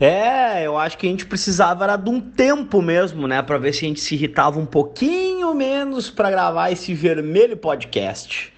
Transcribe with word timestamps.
É, 0.00 0.66
eu 0.66 0.76
acho 0.76 0.98
que 0.98 1.06
a 1.06 1.10
gente 1.10 1.26
precisava 1.26 1.84
era 1.84 1.96
de 1.96 2.10
um 2.10 2.20
tempo 2.20 2.82
mesmo, 2.82 3.28
né, 3.28 3.40
para 3.42 3.58
ver 3.58 3.72
se 3.72 3.84
a 3.84 3.88
gente 3.88 4.00
se 4.00 4.14
irritava 4.14 4.58
um 4.58 4.66
pouquinho 4.66 5.54
menos 5.54 6.10
para 6.10 6.30
gravar 6.30 6.70
esse 6.70 6.92
vermelho 6.92 7.56
podcast. 7.56 8.52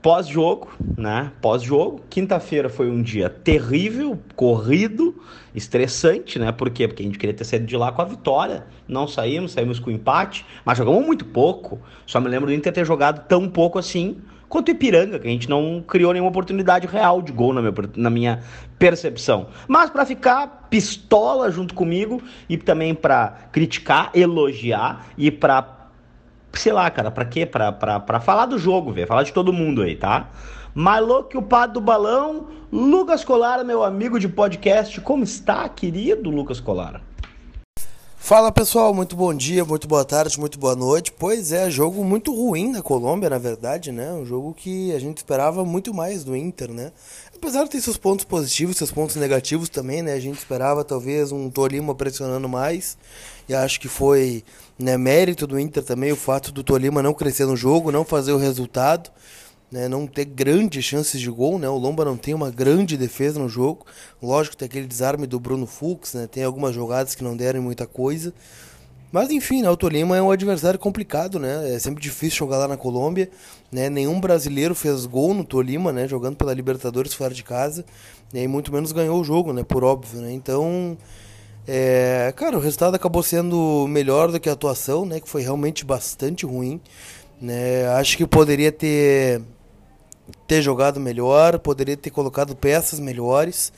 Pós-jogo, 0.00 0.68
né? 0.98 1.30
Pós-jogo, 1.40 2.00
quinta-feira 2.10 2.68
foi 2.68 2.90
um 2.90 3.00
dia 3.00 3.30
terrível, 3.30 4.18
corrido, 4.34 5.14
estressante, 5.54 6.40
né? 6.40 6.50
Por 6.50 6.70
quê? 6.70 6.88
Porque 6.88 7.04
a 7.04 7.06
gente 7.06 7.16
queria 7.16 7.32
ter 7.32 7.44
saído 7.44 7.66
de 7.66 7.76
lá 7.76 7.92
com 7.92 8.02
a 8.02 8.04
vitória. 8.04 8.66
Não 8.88 9.06
saímos, 9.06 9.52
saímos 9.52 9.78
com 9.78 9.92
empate, 9.92 10.44
mas 10.64 10.76
jogamos 10.76 11.06
muito 11.06 11.24
pouco. 11.24 11.78
Só 12.04 12.20
me 12.20 12.28
lembro 12.28 12.52
Inter 12.52 12.72
ter 12.72 12.84
jogado 12.84 13.28
tão 13.28 13.48
pouco 13.48 13.78
assim 13.78 14.20
quanto 14.52 14.68
o 14.68 14.70
Ipiranga, 14.72 15.18
que 15.18 15.26
a 15.26 15.30
gente 15.30 15.48
não 15.48 15.82
criou 15.88 16.12
nenhuma 16.12 16.28
oportunidade 16.28 16.86
real 16.86 17.22
de 17.22 17.32
gol 17.32 17.54
na 17.54 17.62
minha, 17.62 17.74
na 17.96 18.10
minha 18.10 18.40
percepção. 18.78 19.46
Mas 19.66 19.88
para 19.88 20.04
ficar 20.04 20.66
pistola 20.68 21.50
junto 21.50 21.72
comigo 21.72 22.20
e 22.50 22.58
também 22.58 22.94
para 22.94 23.48
criticar, 23.50 24.10
elogiar 24.12 25.06
e 25.16 25.30
para 25.30 25.88
sei 26.52 26.70
lá, 26.70 26.90
cara, 26.90 27.10
pra 27.10 27.24
quê? 27.24 27.46
Pra, 27.46 28.20
falar 28.20 28.44
do 28.44 28.58
jogo, 28.58 28.92
velho. 28.92 29.06
Falar 29.06 29.22
de 29.22 29.32
todo 29.32 29.54
mundo 29.54 29.80
aí, 29.80 29.96
tá? 29.96 30.28
Que 31.30 31.38
o 31.38 31.42
padre 31.42 31.72
do 31.72 31.80
balão, 31.80 32.48
Lucas 32.70 33.24
Colara, 33.24 33.64
meu 33.64 33.82
amigo 33.82 34.20
de 34.20 34.28
podcast. 34.28 35.00
Como 35.00 35.24
está, 35.24 35.66
querido 35.66 36.28
Lucas 36.28 36.60
Colara? 36.60 37.00
Fala 38.24 38.52
pessoal, 38.52 38.94
muito 38.94 39.16
bom 39.16 39.34
dia, 39.34 39.64
muito 39.64 39.88
boa 39.88 40.04
tarde, 40.04 40.38
muito 40.38 40.56
boa 40.56 40.76
noite. 40.76 41.10
Pois 41.10 41.50
é, 41.50 41.68
jogo 41.68 42.04
muito 42.04 42.32
ruim 42.32 42.70
na 42.70 42.80
Colômbia, 42.80 43.28
na 43.28 43.36
verdade, 43.36 43.90
né? 43.90 44.12
Um 44.12 44.24
jogo 44.24 44.54
que 44.54 44.94
a 44.94 45.00
gente 45.00 45.16
esperava 45.16 45.64
muito 45.64 45.92
mais 45.92 46.22
do 46.22 46.36
Inter, 46.36 46.70
né? 46.70 46.92
Apesar 47.34 47.64
de 47.64 47.70
ter 47.70 47.80
seus 47.80 47.96
pontos 47.96 48.24
positivos, 48.24 48.76
seus 48.76 48.92
pontos 48.92 49.16
negativos 49.16 49.68
também, 49.68 50.02
né? 50.02 50.12
A 50.12 50.20
gente 50.20 50.38
esperava 50.38 50.84
talvez 50.84 51.32
um 51.32 51.50
Tolima 51.50 51.96
pressionando 51.96 52.48
mais. 52.48 52.96
E 53.48 53.54
acho 53.56 53.80
que 53.80 53.88
foi 53.88 54.44
né, 54.78 54.96
mérito 54.96 55.44
do 55.44 55.58
Inter 55.58 55.82
também 55.82 56.12
o 56.12 56.16
fato 56.16 56.52
do 56.52 56.62
Tolima 56.62 57.02
não 57.02 57.12
crescer 57.12 57.44
no 57.44 57.56
jogo, 57.56 57.90
não 57.90 58.04
fazer 58.04 58.30
o 58.30 58.38
resultado 58.38 59.10
né, 59.72 59.88
não 59.88 60.06
ter 60.06 60.26
grandes 60.26 60.84
chances 60.84 61.18
de 61.18 61.30
gol, 61.30 61.58
né? 61.58 61.66
O 61.66 61.78
Lomba 61.78 62.04
não 62.04 62.16
tem 62.16 62.34
uma 62.34 62.50
grande 62.50 62.94
defesa 62.98 63.40
no 63.40 63.48
jogo. 63.48 63.86
Lógico, 64.22 64.54
tem 64.54 64.66
aquele 64.66 64.86
desarme 64.86 65.26
do 65.26 65.40
Bruno 65.40 65.66
Fux, 65.66 66.12
né? 66.12 66.26
Tem 66.26 66.44
algumas 66.44 66.74
jogadas 66.74 67.14
que 67.14 67.24
não 67.24 67.34
deram 67.34 67.62
muita 67.62 67.86
coisa. 67.86 68.34
Mas 69.10 69.30
enfim, 69.30 69.62
né, 69.62 69.70
o 69.70 69.76
Tolima 69.76 70.16
é 70.16 70.22
um 70.22 70.30
adversário 70.30 70.78
complicado, 70.78 71.38
né? 71.38 71.74
É 71.74 71.78
sempre 71.78 72.02
difícil 72.02 72.38
jogar 72.38 72.58
lá 72.58 72.68
na 72.68 72.76
Colômbia, 72.76 73.30
né? 73.70 73.88
Nenhum 73.88 74.20
brasileiro 74.20 74.74
fez 74.74 75.06
gol 75.06 75.32
no 75.32 75.44
Tolima, 75.44 75.90
né, 75.90 76.06
jogando 76.06 76.36
pela 76.36 76.52
Libertadores 76.52 77.14
fora 77.14 77.32
de 77.32 77.42
casa, 77.42 77.84
né? 78.32 78.42
e 78.42 78.48
muito 78.48 78.72
menos 78.72 78.92
ganhou 78.92 79.20
o 79.20 79.24
jogo, 79.24 79.52
né, 79.52 79.64
por 79.64 79.84
óbvio, 79.84 80.20
né? 80.20 80.32
Então, 80.32 80.96
é, 81.66 82.32
cara, 82.36 82.56
o 82.56 82.60
resultado 82.60 82.94
acabou 82.94 83.22
sendo 83.22 83.86
melhor 83.88 84.30
do 84.30 84.40
que 84.40 84.48
a 84.48 84.52
atuação, 84.52 85.04
né, 85.04 85.20
que 85.20 85.28
foi 85.28 85.42
realmente 85.42 85.84
bastante 85.84 86.46
ruim, 86.46 86.80
né? 87.40 87.86
Acho 87.88 88.16
que 88.16 88.26
poderia 88.26 88.72
ter 88.72 89.42
ter 90.46 90.62
jogado 90.62 91.00
melhor, 91.00 91.58
poderia 91.58 91.96
ter 91.96 92.10
colocado 92.10 92.54
peças 92.54 93.00
melhores. 93.00 93.72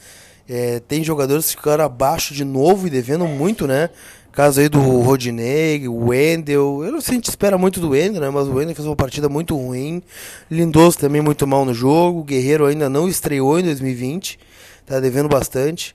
É, 0.48 0.80
tem 0.80 1.02
jogadores 1.02 1.46
que 1.46 1.56
ficaram 1.56 1.84
abaixo 1.84 2.34
de 2.34 2.44
novo 2.44 2.86
e 2.86 2.90
devendo 2.90 3.26
muito, 3.26 3.66
né? 3.66 3.90
Caso 4.34 4.60
aí 4.60 4.68
do 4.68 4.80
Rodinei, 4.80 5.86
o 5.86 6.08
Wendel. 6.08 6.82
Eu 6.84 6.92
não 6.92 7.00
sei 7.00 7.06
se 7.06 7.10
a 7.12 7.14
gente 7.14 7.28
espera 7.28 7.56
muito 7.56 7.78
do 7.78 7.90
Wendel, 7.90 8.20
né? 8.20 8.30
Mas 8.30 8.48
o 8.48 8.54
Wendel 8.54 8.74
fez 8.74 8.84
uma 8.84 8.96
partida 8.96 9.28
muito 9.28 9.56
ruim. 9.56 10.02
Lindoso 10.50 10.98
também 10.98 11.22
muito 11.22 11.46
mal 11.46 11.64
no 11.64 11.72
jogo. 11.72 12.20
O 12.20 12.24
Guerreiro 12.24 12.66
ainda 12.66 12.88
não 12.88 13.08
estreou 13.08 13.60
em 13.60 13.62
2020. 13.62 14.38
Tá 14.84 14.98
devendo 14.98 15.28
bastante. 15.28 15.94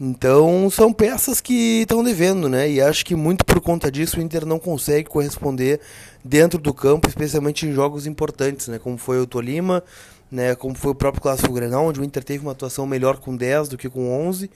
Então 0.00 0.70
são 0.70 0.92
peças 0.92 1.40
que 1.40 1.80
estão 1.82 2.04
devendo, 2.04 2.48
né? 2.48 2.70
E 2.70 2.80
acho 2.80 3.04
que 3.04 3.16
muito 3.16 3.44
por 3.44 3.60
conta 3.60 3.90
disso 3.90 4.18
o 4.18 4.22
Inter 4.22 4.46
não 4.46 4.58
consegue 4.58 5.08
corresponder 5.08 5.80
dentro 6.24 6.58
do 6.58 6.72
campo, 6.72 7.08
especialmente 7.08 7.66
em 7.66 7.72
jogos 7.72 8.06
importantes, 8.06 8.68
né? 8.68 8.78
Como 8.78 8.96
foi 8.96 9.20
o 9.20 9.26
Tolima, 9.26 9.82
né? 10.30 10.54
Como 10.54 10.74
foi 10.76 10.92
o 10.92 10.94
próprio 10.94 11.22
Clássico 11.22 11.52
Grenal, 11.52 11.86
onde 11.86 12.00
o 12.00 12.04
Inter 12.04 12.22
teve 12.22 12.44
uma 12.44 12.52
atuação 12.52 12.86
melhor 12.86 13.18
com 13.18 13.36
10 13.36 13.68
do 13.70 13.78
que 13.78 13.88
com 13.88 14.28
11. 14.28 14.48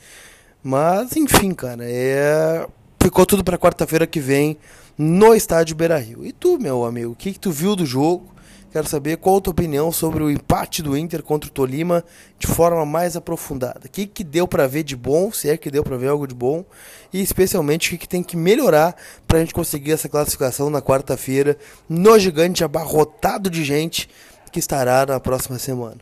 Mas 0.62 1.16
enfim, 1.16 1.52
cara, 1.52 1.84
é 1.84 2.64
ficou 3.02 3.26
tudo 3.26 3.42
para 3.42 3.58
quarta-feira 3.58 4.06
que 4.06 4.20
vem 4.20 4.56
no 4.96 5.34
estádio 5.34 5.74
Beira-Rio. 5.74 6.24
E 6.24 6.32
tu, 6.32 6.56
meu 6.56 6.84
amigo, 6.84 7.12
o 7.12 7.16
que 7.16 7.32
que 7.32 7.40
tu 7.40 7.50
viu 7.50 7.74
do 7.74 7.84
jogo? 7.84 8.31
Quero 8.72 8.88
saber 8.88 9.18
qual 9.18 9.36
a 9.36 9.40
tua 9.42 9.50
opinião 9.50 9.92
sobre 9.92 10.22
o 10.22 10.30
empate 10.30 10.82
do 10.82 10.96
Inter 10.96 11.22
contra 11.22 11.50
o 11.50 11.52
Tolima 11.52 12.02
de 12.38 12.46
forma 12.46 12.86
mais 12.86 13.14
aprofundada. 13.14 13.82
O 13.84 13.88
que, 13.88 14.06
que 14.06 14.24
deu 14.24 14.48
para 14.48 14.66
ver 14.66 14.82
de 14.82 14.96
bom, 14.96 15.30
se 15.30 15.50
é 15.50 15.58
que 15.58 15.70
deu 15.70 15.84
para 15.84 15.98
ver 15.98 16.08
algo 16.08 16.26
de 16.26 16.34
bom, 16.34 16.64
e 17.12 17.20
especialmente 17.20 17.88
o 17.88 17.90
que, 17.90 17.98
que 17.98 18.08
tem 18.08 18.22
que 18.22 18.34
melhorar 18.34 18.96
para 19.28 19.36
a 19.36 19.40
gente 19.40 19.52
conseguir 19.52 19.92
essa 19.92 20.08
classificação 20.08 20.70
na 20.70 20.80
quarta-feira 20.80 21.58
no 21.86 22.18
gigante 22.18 22.64
abarrotado 22.64 23.50
de 23.50 23.62
gente 23.62 24.08
que 24.50 24.58
estará 24.58 25.04
na 25.04 25.20
próxima 25.20 25.58
semana. 25.58 25.98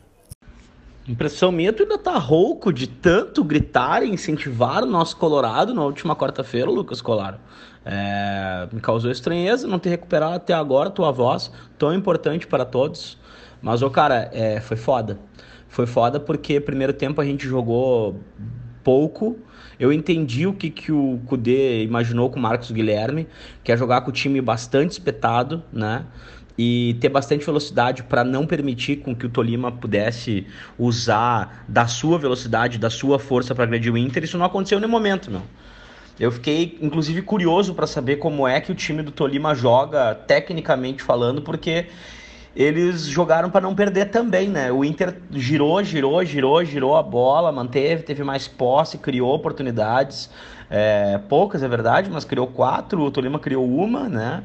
Impressão 1.08 1.50
minha, 1.50 1.72
tu 1.72 1.82
ainda 1.82 1.98
tá 1.98 2.16
rouco 2.18 2.72
de 2.72 2.86
tanto 2.86 3.42
gritar 3.42 4.04
e 4.04 4.10
incentivar 4.10 4.84
o 4.84 4.86
nosso 4.86 5.16
Colorado 5.16 5.74
na 5.74 5.84
última 5.84 6.14
quarta-feira, 6.14 6.70
Lucas 6.70 7.02
Colaro. 7.02 7.38
É, 7.84 8.68
me 8.72 8.80
causou 8.80 9.10
estranheza 9.10 9.66
não 9.66 9.78
ter 9.78 9.90
recuperado 9.90 10.34
até 10.34 10.52
agora 10.52 10.90
tua 10.90 11.10
voz, 11.10 11.50
tão 11.78 11.94
importante 11.94 12.46
para 12.46 12.64
todos. 12.64 13.18
Mas, 13.62 13.82
ô 13.82 13.90
cara, 13.90 14.30
é, 14.32 14.60
foi 14.60 14.76
foda. 14.76 15.18
Foi 15.68 15.86
foda 15.86 16.18
porque 16.18 16.60
primeiro 16.60 16.92
tempo 16.92 17.20
a 17.20 17.24
gente 17.24 17.46
jogou 17.46 18.20
pouco. 18.82 19.38
Eu 19.78 19.92
entendi 19.92 20.46
o 20.46 20.52
que, 20.52 20.68
que 20.68 20.92
o 20.92 21.20
Kudê 21.26 21.82
imaginou 21.84 22.28
com 22.28 22.38
o 22.38 22.42
Marcos 22.42 22.70
Guilherme, 22.70 23.26
que 23.64 23.72
é 23.72 23.76
jogar 23.76 24.02
com 24.02 24.10
o 24.10 24.12
time 24.12 24.40
bastante 24.40 24.92
espetado, 24.92 25.62
né? 25.72 26.04
e 26.62 26.94
ter 27.00 27.08
bastante 27.08 27.46
velocidade 27.46 28.02
para 28.02 28.22
não 28.22 28.46
permitir 28.46 28.96
com 28.96 29.16
que 29.16 29.24
o 29.24 29.30
Tolima 29.30 29.72
pudesse 29.72 30.46
usar 30.78 31.64
da 31.66 31.86
sua 31.86 32.18
velocidade, 32.18 32.76
da 32.76 32.90
sua 32.90 33.18
força 33.18 33.54
para 33.54 33.64
agredir 33.64 33.90
o 33.90 33.96
Inter. 33.96 34.24
Isso 34.24 34.36
não 34.36 34.44
aconteceu 34.44 34.78
no 34.78 34.86
momento, 34.86 35.30
não. 35.30 35.42
Eu 36.20 36.30
fiquei, 36.30 36.76
inclusive, 36.82 37.22
curioso 37.22 37.74
para 37.74 37.86
saber 37.86 38.16
como 38.16 38.46
é 38.46 38.60
que 38.60 38.70
o 38.70 38.74
time 38.74 39.02
do 39.02 39.10
Tolima 39.10 39.54
joga, 39.54 40.14
tecnicamente 40.14 41.02
falando, 41.02 41.40
porque 41.40 41.86
eles 42.54 43.06
jogaram 43.06 43.48
para 43.48 43.62
não 43.62 43.74
perder 43.74 44.10
também, 44.10 44.46
né? 44.46 44.70
O 44.70 44.84
Inter 44.84 45.16
girou, 45.30 45.82
girou, 45.82 46.22
girou, 46.22 46.62
girou 46.62 46.94
a 46.94 47.02
bola, 47.02 47.50
manteve, 47.50 48.02
teve 48.02 48.22
mais 48.22 48.46
posse, 48.46 48.98
criou 48.98 49.34
oportunidades. 49.34 50.28
É, 50.68 51.18
poucas, 51.26 51.62
é 51.62 51.68
verdade, 51.68 52.10
mas 52.10 52.22
criou 52.22 52.46
quatro, 52.46 53.00
o 53.00 53.10
Tolima 53.10 53.38
criou 53.38 53.66
uma, 53.66 54.06
né? 54.06 54.42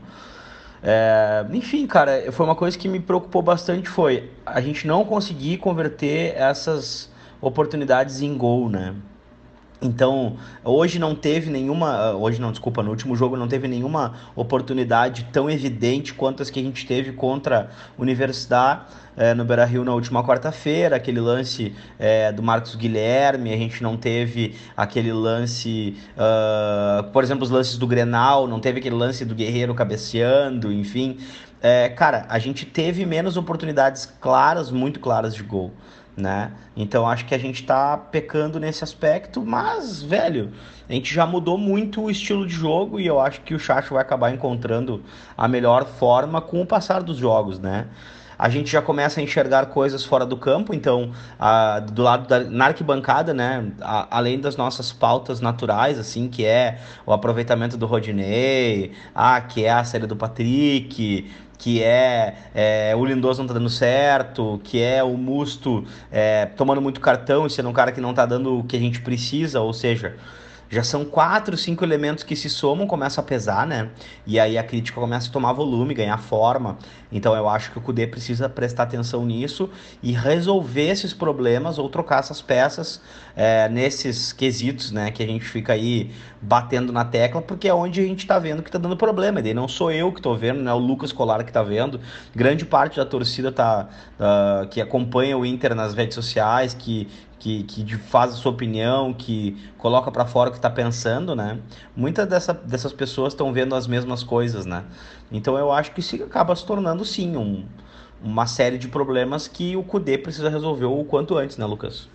É, 0.81 1.45
enfim, 1.51 1.85
cara, 1.85 2.31
foi 2.31 2.45
uma 2.45 2.55
coisa 2.55 2.77
que 2.77 2.87
me 2.87 3.01
preocupou 3.01 3.41
bastante 3.41 3.89
foi 3.89 4.31
a 4.45 4.61
gente 4.61 4.87
não 4.87 5.03
conseguir 5.03 5.57
converter 5.57 6.35
essas 6.37 7.11
oportunidades 7.41 8.21
em 8.21 8.37
gol, 8.37 8.69
né? 8.69 8.95
Então, 9.85 10.37
hoje 10.63 10.97
não 10.97 11.13
teve 11.13 11.49
nenhuma. 11.49 12.11
Hoje 12.13 12.41
não, 12.41 12.51
desculpa, 12.51 12.81
no 12.81 12.89
último 12.89 13.15
jogo 13.15 13.37
não 13.37 13.47
teve 13.47 13.67
nenhuma 13.67 14.13
oportunidade 14.35 15.27
tão 15.31 15.49
evidente 15.49 16.13
quanto 16.13 16.41
as 16.41 16.49
que 16.49 16.59
a 16.59 16.63
gente 16.63 16.85
teve 16.85 17.11
contra 17.11 17.69
a 17.97 18.01
Universidade 18.01 18.81
é, 19.15 19.33
no 19.33 19.45
Beira 19.45 19.63
Rio 19.63 19.83
na 19.83 19.93
última 19.93 20.23
quarta-feira. 20.23 20.95
Aquele 20.95 21.19
lance 21.19 21.75
é, 21.99 22.31
do 22.31 22.41
Marcos 22.41 22.75
Guilherme, 22.75 23.53
a 23.53 23.57
gente 23.57 23.81
não 23.83 23.95
teve 23.95 24.55
aquele 24.75 25.13
lance. 25.13 25.95
Uh, 26.17 27.03
por 27.11 27.23
exemplo, 27.23 27.43
os 27.43 27.51
lances 27.51 27.77
do 27.77 27.85
Grenal, 27.85 28.47
não 28.47 28.59
teve 28.59 28.79
aquele 28.79 28.95
lance 28.95 29.23
do 29.23 29.35
Guerreiro 29.35 29.73
cabeceando, 29.75 30.71
enfim. 30.71 31.17
É, 31.61 31.89
cara, 31.89 32.25
a 32.27 32.39
gente 32.39 32.65
teve 32.65 33.05
menos 33.05 33.37
oportunidades 33.37 34.05
claras, 34.19 34.71
muito 34.71 34.99
claras 34.99 35.33
de 35.33 35.43
gol 35.43 35.71
né? 36.15 36.51
Então 36.75 37.07
acho 37.07 37.25
que 37.25 37.35
a 37.35 37.37
gente 37.37 37.63
tá 37.63 37.97
pecando 37.97 38.59
nesse 38.59 38.83
aspecto, 38.83 39.45
mas, 39.45 40.01
velho, 40.01 40.51
a 40.87 40.93
gente 40.93 41.13
já 41.13 41.25
mudou 41.25 41.57
muito 41.57 42.03
o 42.03 42.11
estilo 42.11 42.45
de 42.45 42.53
jogo 42.53 42.99
e 42.99 43.05
eu 43.07 43.19
acho 43.19 43.41
que 43.41 43.53
o 43.53 43.59
Chacho 43.59 43.93
vai 43.93 44.01
acabar 44.01 44.31
encontrando 44.31 45.03
a 45.37 45.47
melhor 45.47 45.85
forma 45.85 46.41
com 46.41 46.61
o 46.61 46.65
passar 46.65 47.01
dos 47.03 47.17
jogos, 47.17 47.59
né? 47.59 47.87
A 48.37 48.49
gente 48.49 48.69
já 48.69 48.81
começa 48.81 49.19
a 49.19 49.23
enxergar 49.23 49.67
coisas 49.67 50.03
fora 50.03 50.25
do 50.25 50.35
campo, 50.35 50.73
então, 50.73 51.11
a, 51.39 51.79
do 51.79 52.01
lado 52.01 52.27
da 52.27 52.41
na 52.41 52.65
arquibancada, 52.65 53.33
né, 53.33 53.71
a, 53.81 54.17
além 54.17 54.39
das 54.39 54.57
nossas 54.57 54.91
pautas 54.91 55.39
naturais, 55.39 55.97
assim, 55.97 56.27
que 56.27 56.45
é 56.45 56.79
o 57.05 57.13
aproveitamento 57.13 57.77
do 57.77 57.85
Rodinei, 57.85 58.91
ah, 59.13 59.39
que 59.39 59.63
é 59.63 59.71
a 59.71 59.83
série 59.83 60.05
do 60.05 60.15
Patrick, 60.15 61.31
que 61.57 61.81
é, 61.81 62.35
é, 62.53 62.95
o 62.95 63.05
Lindoso 63.05 63.41
não 63.41 63.47
tá 63.47 63.53
dando 63.53 63.69
certo, 63.69 64.59
que 64.63 64.81
é 64.81 65.03
o 65.03 65.17
Musto 65.17 65.85
é, 66.11 66.45
tomando 66.45 66.81
muito 66.81 66.99
cartão 66.99 67.47
e 67.47 67.49
sendo 67.49 67.69
um 67.69 67.73
cara 67.73 67.91
que 67.91 68.01
não 68.01 68.13
tá 68.13 68.25
dando 68.25 68.59
o 68.59 68.63
que 68.63 68.75
a 68.75 68.79
gente 68.79 69.01
precisa, 69.01 69.61
ou 69.61 69.73
seja, 69.73 70.15
já 70.69 70.83
são 70.83 71.05
quatro, 71.05 71.55
cinco 71.55 71.83
elementos 71.83 72.23
que 72.23 72.35
se 72.35 72.49
somam, 72.49 72.87
começam 72.87 73.23
a 73.23 73.25
pesar, 73.25 73.67
né? 73.67 73.89
E 74.25 74.39
aí 74.39 74.57
a 74.57 74.63
crítica 74.63 74.99
começa 74.99 75.29
a 75.29 75.31
tomar 75.31 75.53
volume, 75.53 75.93
ganhar 75.93 76.17
forma. 76.17 76.77
Então 77.11 77.35
eu 77.35 77.47
acho 77.47 77.71
que 77.71 77.77
o 77.77 77.81
Cudê 77.81 78.07
precisa 78.07 78.49
prestar 78.49 78.83
atenção 78.83 79.25
nisso 79.25 79.69
e 80.01 80.11
resolver 80.11 80.89
esses 80.89 81.13
problemas 81.13 81.77
ou 81.77 81.87
trocar 81.87 82.19
essas 82.19 82.41
peças 82.41 83.01
é, 83.35 83.69
nesses 83.69 84.33
quesitos, 84.33 84.91
né? 84.91 85.11
Que 85.11 85.21
a 85.21 85.27
gente 85.27 85.45
fica 85.45 85.73
aí 85.73 86.11
batendo 86.45 86.93
na 86.93 87.03
tecla, 87.03 87.41
porque 87.41 87.67
é 87.67 87.73
onde 87.73 87.99
a 87.99 88.03
gente 88.03 88.19
está 88.19 88.37
vendo 88.37 88.61
que 88.61 88.69
está 88.69 88.77
dando 88.77 88.95
problema. 88.95 89.39
E 89.39 89.43
daí 89.43 89.53
não 89.53 89.67
sou 89.67 89.91
eu 89.91 90.11
que 90.11 90.19
estou 90.19 90.37
vendo, 90.37 90.61
né? 90.61 90.71
O 90.71 90.77
Lucas 90.77 91.11
Colar 91.11 91.43
que 91.43 91.49
está 91.49 91.63
vendo. 91.63 91.99
Grande 92.35 92.65
parte 92.65 92.97
da 92.97 93.05
torcida 93.05 93.51
tá, 93.51 93.87
uh, 94.19 94.67
que 94.67 94.79
acompanha 94.79 95.37
o 95.37 95.45
Inter 95.45 95.73
nas 95.73 95.93
redes 95.93 96.15
sociais, 96.15 96.73
que 96.73 97.07
que, 97.37 97.61
que 97.63 97.97
faz 97.97 98.31
a 98.31 98.35
sua 98.37 98.51
opinião, 98.51 99.13
que 99.13 99.55
coloca 99.77 100.09
para 100.09 100.25
fora 100.25 100.49
o 100.49 100.51
que 100.51 100.57
está 100.57 100.69
pensando, 100.69 101.35
né? 101.35 101.59
Muitas 101.95 102.27
dessa, 102.27 102.53
dessas 102.53 102.91
pessoas 102.91 103.33
estão 103.33 103.53
vendo 103.53 103.75
as 103.75 103.85
mesmas 103.85 104.23
coisas, 104.23 104.65
né? 104.65 104.83
Então 105.31 105.55
eu 105.55 105.71
acho 105.71 105.91
que 105.91 105.99
isso 105.99 106.15
acaba 106.23 106.55
se 106.55 106.65
tornando 106.65 107.05
sim 107.05 107.37
um, 107.37 107.63
uma 108.23 108.47
série 108.47 108.79
de 108.79 108.87
problemas 108.87 109.47
que 109.47 109.75
o 109.75 109.83
Kudê 109.83 110.17
precisa 110.17 110.49
resolver 110.49 110.85
o 110.85 111.03
quanto 111.03 111.37
antes, 111.37 111.57
né, 111.57 111.65
Lucas? 111.65 112.09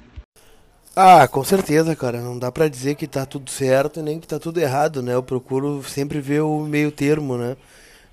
Ah, 1.03 1.27
com 1.27 1.43
certeza, 1.43 1.97
cara. 1.97 2.21
Não 2.21 2.39
dá 2.39 2.53
para 2.53 2.69
dizer 2.69 2.95
que 2.95 3.07
tá 3.07 3.25
tudo 3.25 3.51
certo 3.51 4.03
nem 4.03 4.21
que 4.21 4.27
tá 4.29 4.39
tudo 4.39 4.61
errado, 4.61 5.03
né? 5.03 5.15
Eu 5.15 5.23
procuro 5.23 5.83
sempre 5.83 6.21
ver 6.21 6.43
o 6.43 6.61
meio 6.61 6.93
termo, 6.93 7.39
né? 7.39 7.57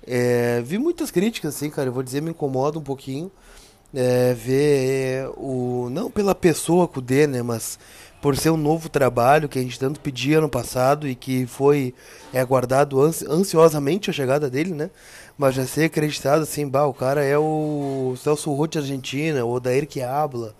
É, 0.06 0.62
vi 0.62 0.78
muitas 0.78 1.10
críticas, 1.10 1.56
assim, 1.56 1.70
cara. 1.70 1.88
Eu 1.90 1.92
vou 1.92 2.02
dizer, 2.02 2.22
me 2.22 2.30
incomoda 2.30 2.78
um 2.78 2.82
pouquinho 2.82 3.30
é, 3.94 4.34
ver 4.34 5.28
o 5.36 5.88
não 5.90 6.10
pela 6.10 6.34
pessoa 6.34 6.88
com 6.88 7.00
o 7.00 7.02
D, 7.02 7.26
né, 7.26 7.42
mas 7.42 7.78
por 8.22 8.36
ser 8.36 8.50
um 8.50 8.56
novo 8.58 8.88
trabalho 8.88 9.48
que 9.48 9.58
a 9.58 9.62
gente 9.62 9.78
tanto 9.78 10.00
pedia 10.00 10.40
no 10.40 10.48
passado 10.48 11.08
e 11.08 11.14
que 11.14 11.46
foi 11.46 11.94
é, 12.32 12.40
aguardado 12.40 13.00
ansiosamente 13.02 14.10
a 14.10 14.12
chegada 14.14 14.50
dele, 14.50 14.74
né? 14.74 14.90
Mas 15.38 15.54
já 15.54 15.66
ser 15.66 15.84
acreditado 15.84 16.42
assim, 16.42 16.68
bah, 16.68 16.86
o 16.86 16.94
cara 16.94 17.24
é 17.24 17.38
o 17.38 18.14
Celso 18.22 18.52
Roth 18.54 18.76
Argentina, 18.76 19.44
ou 19.44 19.60
Dair 19.60 19.86
que 19.86 20.02
habla. 20.02 20.54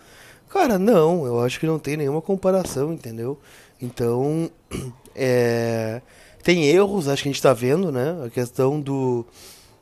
Cara, 0.49 0.79
não, 0.79 1.27
eu 1.27 1.41
acho 1.41 1.61
que 1.61 1.67
não 1.67 1.79
tem 1.79 1.97
nenhuma 1.97 2.23
comparação, 2.23 2.93
entendeu? 2.93 3.39
Então, 3.81 4.51
é, 5.15 6.01
tem 6.43 6.67
erros, 6.67 7.09
acho 7.09 7.23
que 7.23 7.29
a 7.29 7.33
gente 7.33 7.37
está 7.37 7.53
vendo, 7.53 7.93
né? 7.93 8.17
A 8.25 8.31
questão 8.31 8.81
do 8.81 9.27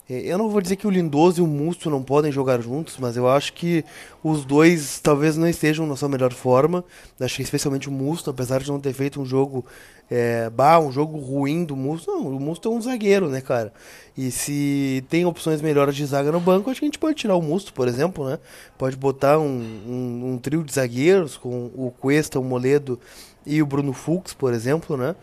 eu 0.08 0.38
não 0.38 0.48
vou 0.48 0.60
dizer 0.60 0.76
que 0.76 0.86
o 0.86 0.90
Lindoso 0.90 1.40
e 1.40 1.44
o 1.44 1.46
Musto 1.46 1.90
não 1.90 2.02
podem 2.02 2.30
jogar 2.30 2.60
juntos, 2.60 2.96
mas 3.00 3.16
eu 3.16 3.28
acho 3.28 3.52
que 3.52 3.84
os 4.22 4.44
dois 4.44 5.00
talvez 5.00 5.36
não 5.36 5.48
estejam 5.48 5.86
na 5.86 5.96
sua 5.96 6.08
melhor 6.08 6.32
forma. 6.32 6.84
Acho 7.20 7.36
que 7.36 7.42
especialmente 7.42 7.88
o 7.88 7.92
Musto, 7.92 8.30
apesar 8.30 8.62
de 8.62 8.70
não 8.70 8.78
ter 8.78 8.92
feito 8.92 9.20
um 9.20 9.24
jogo 9.24 9.64
é, 10.08 10.48
bah, 10.50 10.78
um 10.78 10.92
jogo 10.92 11.18
ruim 11.18 11.64
do 11.64 11.74
Musto, 11.74 12.10
não, 12.10 12.28
o 12.28 12.40
Musto 12.40 12.68
é 12.68 12.70
um 12.70 12.80
zagueiro, 12.80 13.28
né, 13.28 13.40
cara? 13.40 13.72
E 14.16 14.30
se 14.30 15.04
tem 15.08 15.26
opções 15.26 15.60
melhores 15.60 15.96
de 15.96 16.06
zaga 16.06 16.30
no 16.30 16.40
banco, 16.40 16.70
acho 16.70 16.80
que 16.80 16.86
a 16.86 16.88
gente 16.88 16.98
pode 16.98 17.16
tirar 17.16 17.34
o 17.34 17.42
Musto, 17.42 17.72
por 17.72 17.88
exemplo, 17.88 18.28
né? 18.28 18.38
Pode 18.78 18.96
botar 18.96 19.38
um, 19.38 19.60
um, 19.86 20.32
um 20.32 20.38
trio 20.38 20.62
de 20.62 20.72
zagueiros 20.72 21.36
com 21.36 21.66
o 21.74 21.92
Cuesta, 21.98 22.38
o 22.38 22.44
Moledo 22.44 22.98
e 23.44 23.60
o 23.60 23.66
Bruno 23.66 23.92
Fux, 23.92 24.32
por 24.32 24.54
exemplo, 24.54 24.96
né? 24.96 25.16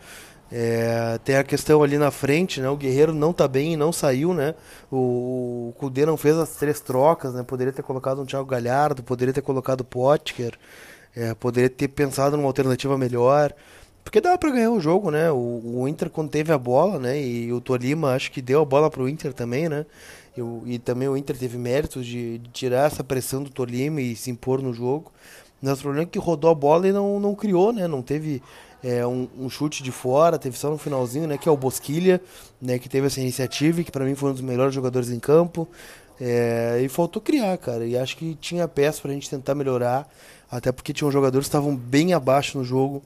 É, 0.52 1.18
tem 1.24 1.36
a 1.36 1.44
questão 1.44 1.82
ali 1.82 1.98
na 1.98 2.10
frente, 2.10 2.60
né? 2.60 2.68
O 2.68 2.76
Guerreiro 2.76 3.12
não 3.12 3.32
tá 3.32 3.48
bem 3.48 3.72
e 3.72 3.76
não 3.76 3.92
saiu, 3.92 4.32
né? 4.32 4.54
O, 4.90 5.74
o 5.78 6.06
não 6.06 6.16
fez 6.16 6.36
as 6.36 6.50
três 6.56 6.80
trocas, 6.80 7.34
né? 7.34 7.42
Poderia 7.42 7.72
ter 7.72 7.82
colocado 7.82 8.20
um 8.20 8.26
Thiago 8.26 8.46
Galhardo, 8.46 9.02
poderia 9.02 9.34
ter 9.34 9.42
colocado 9.42 9.80
o 9.80 9.84
Potker, 9.84 10.56
é, 11.16 11.34
poderia 11.34 11.70
ter 11.70 11.88
pensado 11.88 12.36
numa 12.36 12.46
alternativa 12.46 12.96
melhor. 12.98 13.52
Porque 14.04 14.20
dava 14.20 14.36
para 14.36 14.50
ganhar 14.50 14.70
o 14.70 14.78
jogo, 14.78 15.10
né? 15.10 15.30
O, 15.32 15.62
o, 15.64 15.88
Inter 15.88 16.10
quando 16.10 16.28
teve 16.28 16.52
a 16.52 16.58
bola, 16.58 16.98
né? 16.98 17.20
E 17.20 17.52
o 17.52 17.60
Tolima 17.60 18.12
acho 18.12 18.30
que 18.30 18.42
deu 18.42 18.60
a 18.60 18.64
bola 18.64 18.90
pro 18.90 19.08
Inter 19.08 19.32
também, 19.32 19.68
né? 19.68 19.86
E, 20.36 20.74
e 20.74 20.78
também 20.78 21.08
o 21.08 21.16
Inter 21.16 21.36
teve 21.36 21.56
méritos 21.56 22.04
de, 22.06 22.38
de, 22.38 22.50
tirar 22.50 22.86
essa 22.86 23.02
pressão 23.02 23.42
do 23.42 23.50
Tolima 23.50 24.00
e 24.00 24.14
se 24.14 24.30
impor 24.30 24.60
no 24.60 24.74
jogo. 24.74 25.10
Mas 25.62 25.78
o 25.78 25.82
problema 25.82 26.04
é 26.04 26.10
que 26.10 26.18
rodou 26.18 26.50
a 26.50 26.54
bola 26.54 26.86
e 26.86 26.92
não, 26.92 27.18
não 27.18 27.34
criou, 27.34 27.72
né? 27.72 27.88
Não 27.88 28.02
teve 28.02 28.42
é, 28.84 29.06
um, 29.06 29.26
um, 29.38 29.48
chute 29.48 29.82
de 29.82 29.90
fora, 29.90 30.38
teve 30.38 30.58
só 30.58 30.68
no 30.68 30.76
finalzinho, 30.76 31.26
né, 31.26 31.38
que 31.38 31.48
é 31.48 31.52
o 31.52 31.56
Bosquilha, 31.56 32.20
né, 32.60 32.78
que 32.78 32.86
teve 32.86 33.06
essa 33.06 33.18
iniciativa 33.18 33.82
que 33.82 33.90
para 33.90 34.04
mim 34.04 34.14
foi 34.14 34.28
um 34.30 34.32
dos 34.34 34.42
melhores 34.42 34.74
jogadores 34.74 35.08
em 35.08 35.18
campo. 35.18 35.66
É, 36.20 36.80
e 36.80 36.88
faltou 36.88 37.20
criar, 37.20 37.56
cara. 37.56 37.84
E 37.86 37.96
acho 37.96 38.16
que 38.16 38.36
tinha 38.36 38.68
peça 38.68 39.00
pra 39.00 39.10
gente 39.10 39.28
tentar 39.28 39.54
melhorar, 39.54 40.08
até 40.50 40.70
porque 40.70 40.92
tinham 40.92 41.10
jogadores 41.10 41.46
que 41.46 41.48
estavam 41.48 41.74
bem 41.74 42.12
abaixo 42.12 42.58
no 42.58 42.64
jogo 42.64 43.02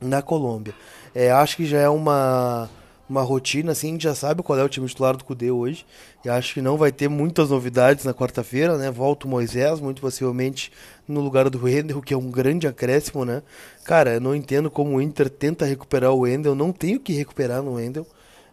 na 0.00 0.20
Colômbia. 0.20 0.74
É, 1.14 1.30
acho 1.30 1.56
que 1.56 1.64
já 1.64 1.78
é 1.78 1.88
uma 1.88 2.68
uma 3.08 3.22
rotina, 3.22 3.72
assim, 3.72 3.88
a 3.88 3.92
gente 3.92 4.02
já 4.02 4.14
sabe 4.14 4.42
qual 4.42 4.58
é 4.58 4.64
o 4.64 4.68
time 4.68 4.86
titular 4.86 5.16
do 5.16 5.24
Cudê 5.24 5.50
hoje. 5.50 5.86
E 6.24 6.28
acho 6.28 6.54
que 6.54 6.60
não 6.60 6.76
vai 6.76 6.90
ter 6.90 7.08
muitas 7.08 7.50
novidades 7.50 8.04
na 8.04 8.12
quarta-feira, 8.12 8.76
né? 8.76 8.90
Volta 8.90 9.26
o 9.26 9.30
Moisés, 9.30 9.80
muito 9.80 10.00
possivelmente 10.00 10.72
no 11.06 11.20
lugar 11.20 11.48
do 11.48 11.62
Wendel, 11.62 12.02
que 12.02 12.12
é 12.12 12.16
um 12.16 12.30
grande 12.30 12.66
acréscimo, 12.66 13.24
né? 13.24 13.42
Cara, 13.84 14.14
eu 14.14 14.20
não 14.20 14.34
entendo 14.34 14.70
como 14.70 14.96
o 14.96 15.00
Inter 15.00 15.30
tenta 15.30 15.64
recuperar 15.64 16.12
o 16.12 16.20
Wendel, 16.20 16.54
não 16.54 16.72
tenho 16.72 16.98
que 16.98 17.12
recuperar 17.12 17.62
no 17.62 17.74
Wendel. 17.74 18.06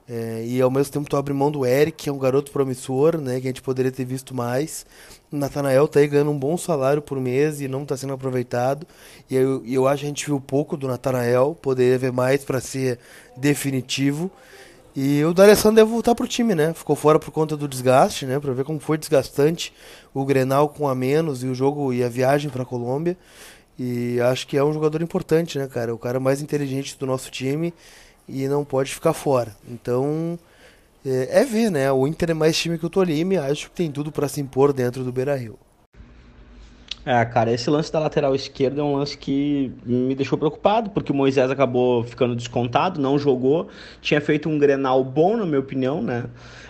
É, 0.07 0.44
e 0.45 0.61
ao 0.61 0.69
mesmo 0.69 0.91
tempo 0.91 1.09
tu 1.09 1.15
abre 1.15 1.33
mão 1.33 1.50
do 1.50 1.65
Eric, 1.65 2.03
que 2.03 2.09
é 2.09 2.11
um 2.11 2.17
garoto 2.17 2.51
promissor, 2.51 3.17
né? 3.17 3.39
Que 3.39 3.47
a 3.47 3.50
gente 3.50 3.61
poderia 3.61 3.91
ter 3.91 4.05
visto 4.05 4.35
mais. 4.35 4.85
O 5.31 5.38
Natanael 5.38 5.88
tá 5.88 6.00
aí 6.00 6.07
ganhando 6.07 6.31
um 6.31 6.38
bom 6.38 6.57
salário 6.57 7.01
por 7.01 7.19
mês 7.19 7.61
e 7.61 7.67
não 7.67 7.83
está 7.83 7.95
sendo 7.95 8.13
aproveitado. 8.13 8.85
E 9.29 9.35
eu, 9.35 9.63
eu 9.65 9.88
acho 9.88 10.01
que 10.01 10.05
a 10.05 10.09
gente 10.09 10.25
viu 10.25 10.41
pouco 10.41 10.75
do 10.75 10.88
Natanael, 10.88 11.57
poderia 11.61 11.97
ver 11.97 12.11
mais 12.11 12.44
para 12.44 12.59
ser 12.59 13.00
definitivo. 13.38 14.29
E 14.95 15.23
o 15.23 15.33
D'Alessandro 15.33 15.77
deve 15.77 15.89
voltar 15.89 16.13
pro 16.13 16.27
time, 16.27 16.53
né? 16.53 16.73
Ficou 16.73 16.95
fora 16.95 17.17
por 17.17 17.31
conta 17.31 17.57
do 17.57 17.67
desgaste, 17.67 18.25
né? 18.25 18.39
Para 18.39 18.53
ver 18.53 18.63
como 18.63 18.79
foi 18.79 18.97
desgastante 18.97 19.73
o 20.13 20.23
Grenal 20.25 20.69
com 20.69 20.88
a 20.88 20.94
menos 20.94 21.44
e 21.44 21.47
o 21.47 21.56
jogo 21.56 21.91
e 21.94 22.03
a 22.03 22.09
viagem 22.09 22.51
para 22.51 22.63
Colômbia. 22.65 23.17
E 23.79 24.19
acho 24.21 24.45
que 24.45 24.56
é 24.56 24.63
um 24.63 24.71
jogador 24.71 25.01
importante, 25.01 25.57
né, 25.57 25.67
cara? 25.67 25.95
O 25.95 25.97
cara 25.97 26.19
mais 26.19 26.41
inteligente 26.41 26.95
do 26.99 27.07
nosso 27.07 27.31
time 27.31 27.73
e 28.27 28.47
não 28.47 28.63
pode 28.63 28.93
ficar 28.93 29.13
fora. 29.13 29.55
Então, 29.67 30.37
é, 31.05 31.41
é 31.41 31.45
ver, 31.45 31.69
né? 31.69 31.91
O 31.91 32.07
Inter 32.07 32.31
é 32.31 32.33
mais 32.33 32.57
time 32.57 32.77
que 32.77 32.85
o 32.85 32.89
Tolima 32.89 33.33
e 33.33 33.37
acho 33.37 33.69
que 33.69 33.75
tem 33.75 33.91
tudo 33.91 34.11
para 34.11 34.27
se 34.27 34.41
impor 34.41 34.73
dentro 34.73 35.03
do 35.03 35.11
Beira-Rio. 35.11 35.57
É, 37.05 37.25
cara, 37.25 37.51
esse 37.51 37.69
lance 37.69 37.91
da 37.91 38.00
lateral 38.00 38.33
esquerda 38.33 38.79
é 38.79 38.83
um 38.83 38.95
lance 38.95 39.17
que 39.17 39.73
me 39.85 40.15
deixou 40.15 40.38
preocupado, 40.38 40.89
porque 40.91 41.11
o 41.11 41.15
Moisés 41.15 41.51
acabou 41.51 42.01
ficando 42.05 42.33
descontado, 42.33 43.01
não 43.01 43.19
jogou, 43.19 43.67
tinha 44.01 44.21
feito 44.21 44.47
um 44.47 44.57
Grenal 44.57 45.03
bom, 45.03 45.35
na 45.35 45.45
minha 45.45 45.59
opinião, 45.59 46.01
né? 46.01 46.23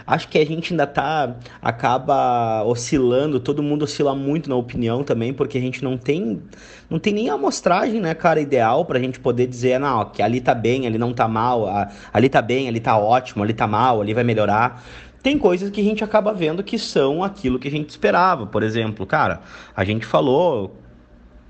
Acho 0.08 0.28
que 0.28 0.40
a 0.40 0.46
gente 0.46 0.74
ainda 0.74 0.88
tá 0.88 1.36
acaba 1.62 2.64
oscilando, 2.64 3.40
todo 3.40 3.62
mundo 3.62 3.84
oscila 3.84 4.16
muito 4.16 4.50
na 4.50 4.56
opinião 4.56 5.04
também, 5.04 5.32
porque 5.32 5.58
a 5.58 5.62
gente 5.62 5.84
não 5.84 5.98
tem 6.00 6.42
não 6.90 6.98
tem 6.98 7.14
nem 7.14 7.30
a 7.30 7.36
amostragem, 7.36 8.02
né, 8.02 8.14
cara, 8.16 8.42
ideal 8.42 8.86
pra 8.86 9.00
gente 9.00 9.20
poder 9.20 9.46
dizer, 9.46 9.80
não, 9.80 10.06
que 10.06 10.22
ali 10.22 10.42
tá 10.42 10.56
bem, 10.56 10.88
ali 10.88 10.98
não 10.98 11.14
tá 11.14 11.28
mal, 11.28 11.68
ali 12.12 12.28
tá 12.28 12.42
bem, 12.42 12.68
ali 12.68 12.80
tá 12.80 12.98
ótimo, 12.98 13.44
ali 13.44 13.54
tá 13.54 13.68
mal, 13.68 14.02
ali 14.02 14.14
vai 14.16 14.24
melhorar 14.24 14.84
tem 15.24 15.38
coisas 15.38 15.70
que 15.72 15.80
a 15.80 15.84
gente 15.84 16.04
acaba 16.04 16.34
vendo 16.34 16.62
que 16.62 16.78
são 16.78 17.24
aquilo 17.24 17.58
que 17.58 17.70
a 17.70 17.72
gente 17.72 17.90
esperava. 17.90 18.46
Por 18.46 18.62
exemplo, 18.62 19.06
cara, 19.06 19.42
a 19.74 19.86
gente 19.86 20.06
falou 20.06 20.76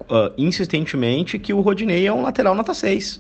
uh, 0.01 0.31
insistentemente 0.37 1.39
que 1.39 1.51
o 1.51 1.59
Rodinei 1.59 2.05
é 2.05 2.13
um 2.13 2.21
lateral 2.21 2.53
nota 2.53 2.75
6. 2.75 3.19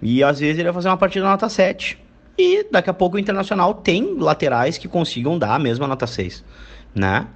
E 0.00 0.24
às 0.24 0.40
vezes 0.40 0.56
ele 0.56 0.64
vai 0.64 0.72
fazer 0.72 0.88
uma 0.88 0.96
partida 0.96 1.26
nota 1.26 1.46
7. 1.50 1.98
E 2.38 2.66
daqui 2.70 2.88
a 2.88 2.94
pouco 2.94 3.16
o 3.16 3.20
Internacional 3.20 3.74
tem 3.74 4.16
laterais 4.18 4.78
que 4.78 4.88
consigam 4.88 5.38
dar 5.38 5.54
a 5.54 5.58
mesma 5.58 5.86
nota 5.86 6.06
6, 6.06 6.42
né? 6.94 7.26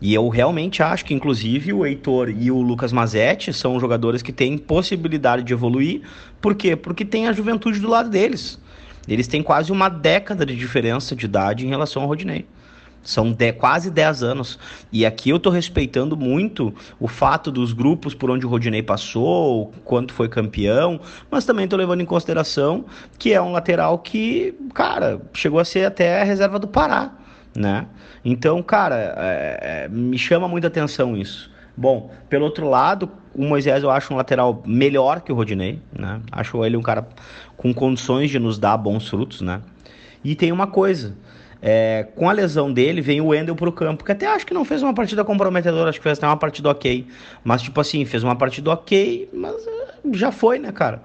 E 0.00 0.14
eu 0.14 0.28
realmente 0.28 0.82
acho 0.82 1.04
que, 1.04 1.12
inclusive, 1.12 1.72
o 1.72 1.84
Heitor 1.84 2.30
e 2.30 2.50
o 2.50 2.62
Lucas 2.62 2.90
Mazetti 2.90 3.52
são 3.52 3.78
jogadores 3.78 4.22
que 4.22 4.32
têm 4.32 4.56
possibilidade 4.56 5.42
de 5.42 5.52
evoluir. 5.52 6.02
Por 6.40 6.54
quê? 6.54 6.74
Porque 6.74 7.04
tem 7.04 7.28
a 7.28 7.32
juventude 7.32 7.80
do 7.80 7.88
lado 7.88 8.08
deles. 8.08 8.58
Eles 9.08 9.26
têm 9.26 9.42
quase 9.42 9.72
uma 9.72 9.88
década 9.88 10.44
de 10.44 10.54
diferença 10.56 11.16
de 11.16 11.24
idade 11.24 11.66
em 11.66 11.68
relação 11.68 12.02
ao 12.02 12.08
Rodinei. 12.08 12.46
São 13.02 13.32
de, 13.32 13.52
quase 13.52 13.90
10 13.90 14.22
anos. 14.22 14.58
E 14.92 15.06
aqui 15.06 15.30
eu 15.30 15.38
estou 15.38 15.50
respeitando 15.50 16.16
muito 16.16 16.74
o 16.98 17.08
fato 17.08 17.50
dos 17.50 17.72
grupos 17.72 18.14
por 18.14 18.30
onde 18.30 18.44
o 18.44 18.48
Rodinei 18.48 18.82
passou, 18.82 19.72
quanto 19.84 20.12
foi 20.12 20.28
campeão, 20.28 21.00
mas 21.30 21.44
também 21.44 21.64
estou 21.64 21.78
levando 21.78 22.02
em 22.02 22.06
consideração 22.06 22.84
que 23.18 23.32
é 23.32 23.40
um 23.40 23.52
lateral 23.52 23.98
que, 23.98 24.54
cara, 24.74 25.20
chegou 25.32 25.58
a 25.58 25.64
ser 25.64 25.86
até 25.86 26.20
a 26.20 26.24
reserva 26.24 26.58
do 26.58 26.68
Pará, 26.68 27.12
né? 27.56 27.86
Então, 28.22 28.62
cara, 28.62 29.14
é, 29.16 29.84
é, 29.84 29.88
me 29.88 30.18
chama 30.18 30.46
muita 30.46 30.66
atenção 30.66 31.16
isso. 31.16 31.50
Bom, 31.80 32.10
pelo 32.28 32.44
outro 32.44 32.68
lado, 32.68 33.08
o 33.34 33.42
Moisés 33.42 33.82
eu 33.82 33.90
acho 33.90 34.12
um 34.12 34.16
lateral 34.18 34.62
melhor 34.66 35.22
que 35.22 35.32
o 35.32 35.34
Rodinei, 35.34 35.80
né? 35.98 36.20
Acho 36.30 36.62
ele 36.62 36.76
um 36.76 36.82
cara 36.82 37.08
com 37.56 37.72
condições 37.72 38.28
de 38.28 38.38
nos 38.38 38.58
dar 38.58 38.76
bons 38.76 39.08
frutos, 39.08 39.40
né? 39.40 39.62
E 40.22 40.34
tem 40.34 40.52
uma 40.52 40.66
coisa, 40.66 41.16
é, 41.62 42.06
com 42.14 42.28
a 42.28 42.32
lesão 42.32 42.70
dele, 42.70 43.00
vem 43.00 43.22
o 43.22 43.28
Wendel 43.28 43.56
pro 43.56 43.72
campo, 43.72 44.04
que 44.04 44.12
até 44.12 44.26
acho 44.26 44.44
que 44.44 44.52
não 44.52 44.62
fez 44.62 44.82
uma 44.82 44.92
partida 44.92 45.24
comprometedora, 45.24 45.88
acho 45.88 45.98
que 45.98 46.02
fez 46.02 46.18
até 46.18 46.26
uma 46.26 46.36
partida 46.36 46.68
ok. 46.68 47.06
Mas, 47.42 47.62
tipo 47.62 47.80
assim, 47.80 48.04
fez 48.04 48.22
uma 48.22 48.36
partida 48.36 48.70
ok, 48.70 49.30
mas 49.32 49.66
é, 49.66 49.94
já 50.12 50.30
foi, 50.30 50.58
né, 50.58 50.70
cara? 50.72 51.02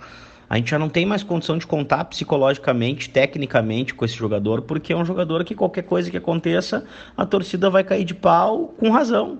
A 0.49 0.57
gente 0.57 0.71
já 0.71 0.77
não 0.77 0.89
tem 0.89 1.05
mais 1.05 1.23
condição 1.23 1.57
de 1.57 1.65
contar 1.65 2.03
psicologicamente, 2.03 3.09
tecnicamente 3.09 3.93
com 3.93 4.03
esse 4.03 4.15
jogador, 4.15 4.63
porque 4.63 4.91
é 4.91 4.97
um 4.97 5.05
jogador 5.05 5.45
que 5.45 5.55
qualquer 5.55 5.83
coisa 5.83 6.11
que 6.11 6.17
aconteça, 6.17 6.83
a 7.15 7.25
torcida 7.25 7.69
vai 7.69 7.85
cair 7.85 8.03
de 8.03 8.13
pau 8.13 8.73
com 8.77 8.89
razão 8.89 9.39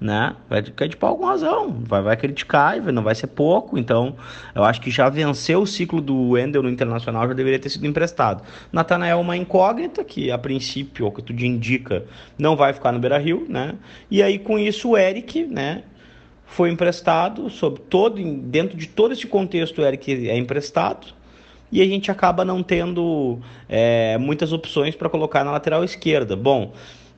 né? 0.00 0.36
Vai 0.48 0.62
pau 0.98 1.16
com 1.16 1.24
razão, 1.24 1.76
vai, 1.80 2.02
vai 2.02 2.16
criticar, 2.16 2.80
não 2.92 3.02
vai 3.02 3.14
ser 3.14 3.28
pouco. 3.28 3.78
Então, 3.78 4.16
eu 4.54 4.64
acho 4.64 4.80
que 4.80 4.90
já 4.90 5.08
venceu 5.08 5.62
o 5.62 5.66
ciclo 5.66 6.00
do 6.00 6.30
Wendel 6.30 6.62
no 6.62 6.68
Internacional, 6.68 7.26
já 7.28 7.34
deveria 7.34 7.58
ter 7.58 7.70
sido 7.70 7.86
emprestado. 7.86 8.42
Natanael 8.72 9.18
é 9.18 9.20
uma 9.20 9.36
incógnita, 9.36 10.04
que 10.04 10.30
a 10.30 10.38
princípio, 10.38 11.06
o 11.06 11.12
que 11.12 11.22
tudo 11.22 11.42
indica, 11.44 12.04
não 12.38 12.56
vai 12.56 12.72
ficar 12.72 12.92
no 12.92 12.98
Beira 12.98 13.18
Rio, 13.18 13.46
né? 13.48 13.74
E 14.10 14.22
aí, 14.22 14.38
com 14.38 14.58
isso, 14.58 14.90
o 14.90 14.98
Eric, 14.98 15.44
né? 15.46 15.82
Foi 16.44 16.70
emprestado, 16.70 17.50
sob 17.50 17.80
todo, 17.80 18.22
dentro 18.22 18.76
de 18.76 18.86
todo 18.86 19.12
esse 19.12 19.26
contexto, 19.26 19.80
o 19.80 19.84
Eric 19.84 20.28
é 20.28 20.36
emprestado. 20.36 21.08
E 21.72 21.82
a 21.82 21.84
gente 21.84 22.10
acaba 22.10 22.44
não 22.44 22.62
tendo 22.62 23.40
é, 23.68 24.16
muitas 24.18 24.52
opções 24.52 24.94
para 24.94 25.08
colocar 25.08 25.42
na 25.42 25.50
lateral 25.50 25.82
esquerda. 25.82 26.36
Bom, 26.36 26.72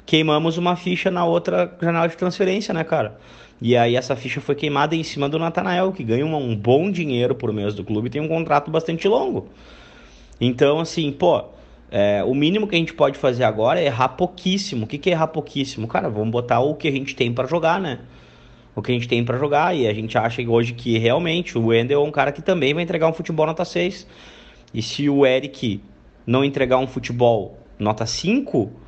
queimamos 0.08 0.56
uma 0.56 0.74
ficha 0.74 1.10
na 1.10 1.26
outra 1.26 1.70
janela 1.82 2.08
de 2.08 2.16
transferência, 2.16 2.72
né, 2.72 2.82
cara? 2.82 3.18
E 3.60 3.76
aí 3.76 3.94
essa 3.94 4.16
ficha 4.16 4.40
foi 4.40 4.54
queimada 4.54 4.96
em 4.96 5.02
cima 5.02 5.28
do 5.28 5.38
Natanael, 5.38 5.92
que 5.92 6.02
ganha 6.02 6.24
um 6.24 6.56
bom 6.56 6.90
dinheiro 6.90 7.34
por 7.34 7.52
mês 7.52 7.74
do 7.74 7.84
clube 7.84 8.06
e 8.06 8.10
tem 8.10 8.22
um 8.22 8.26
contrato 8.26 8.70
bastante 8.70 9.06
longo. 9.06 9.50
Então, 10.40 10.80
assim, 10.80 11.12
pô, 11.12 11.44
é, 11.90 12.24
o 12.24 12.34
mínimo 12.34 12.66
que 12.66 12.74
a 12.74 12.78
gente 12.78 12.94
pode 12.94 13.18
fazer 13.18 13.44
agora 13.44 13.82
é 13.82 13.84
errar 13.84 14.08
pouquíssimo. 14.08 14.86
O 14.86 14.88
que, 14.88 14.96
que 14.96 15.10
é 15.10 15.12
errar 15.12 15.26
pouquíssimo? 15.26 15.86
Cara, 15.86 16.08
vamos 16.08 16.30
botar 16.30 16.60
o 16.60 16.74
que 16.74 16.88
a 16.88 16.92
gente 16.92 17.14
tem 17.14 17.30
para 17.30 17.46
jogar, 17.46 17.78
né? 17.78 17.98
O 18.74 18.80
que 18.80 18.90
a 18.90 18.94
gente 18.94 19.08
tem 19.08 19.22
para 19.22 19.36
jogar. 19.36 19.76
E 19.76 19.86
a 19.86 19.92
gente 19.92 20.16
acha 20.16 20.40
hoje 20.40 20.72
que 20.72 20.96
realmente 20.96 21.58
o 21.58 21.66
Wendel 21.66 22.00
é 22.02 22.08
um 22.08 22.10
cara 22.10 22.32
que 22.32 22.40
também 22.40 22.72
vai 22.72 22.82
entregar 22.82 23.08
um 23.08 23.12
futebol 23.12 23.44
nota 23.44 23.62
6. 23.62 24.06
E 24.72 24.80
se 24.80 25.06
o 25.10 25.26
Eric 25.26 25.82
não 26.26 26.42
entregar 26.42 26.78
um 26.78 26.86
futebol 26.86 27.58
nota 27.78 28.06
5, 28.06 28.87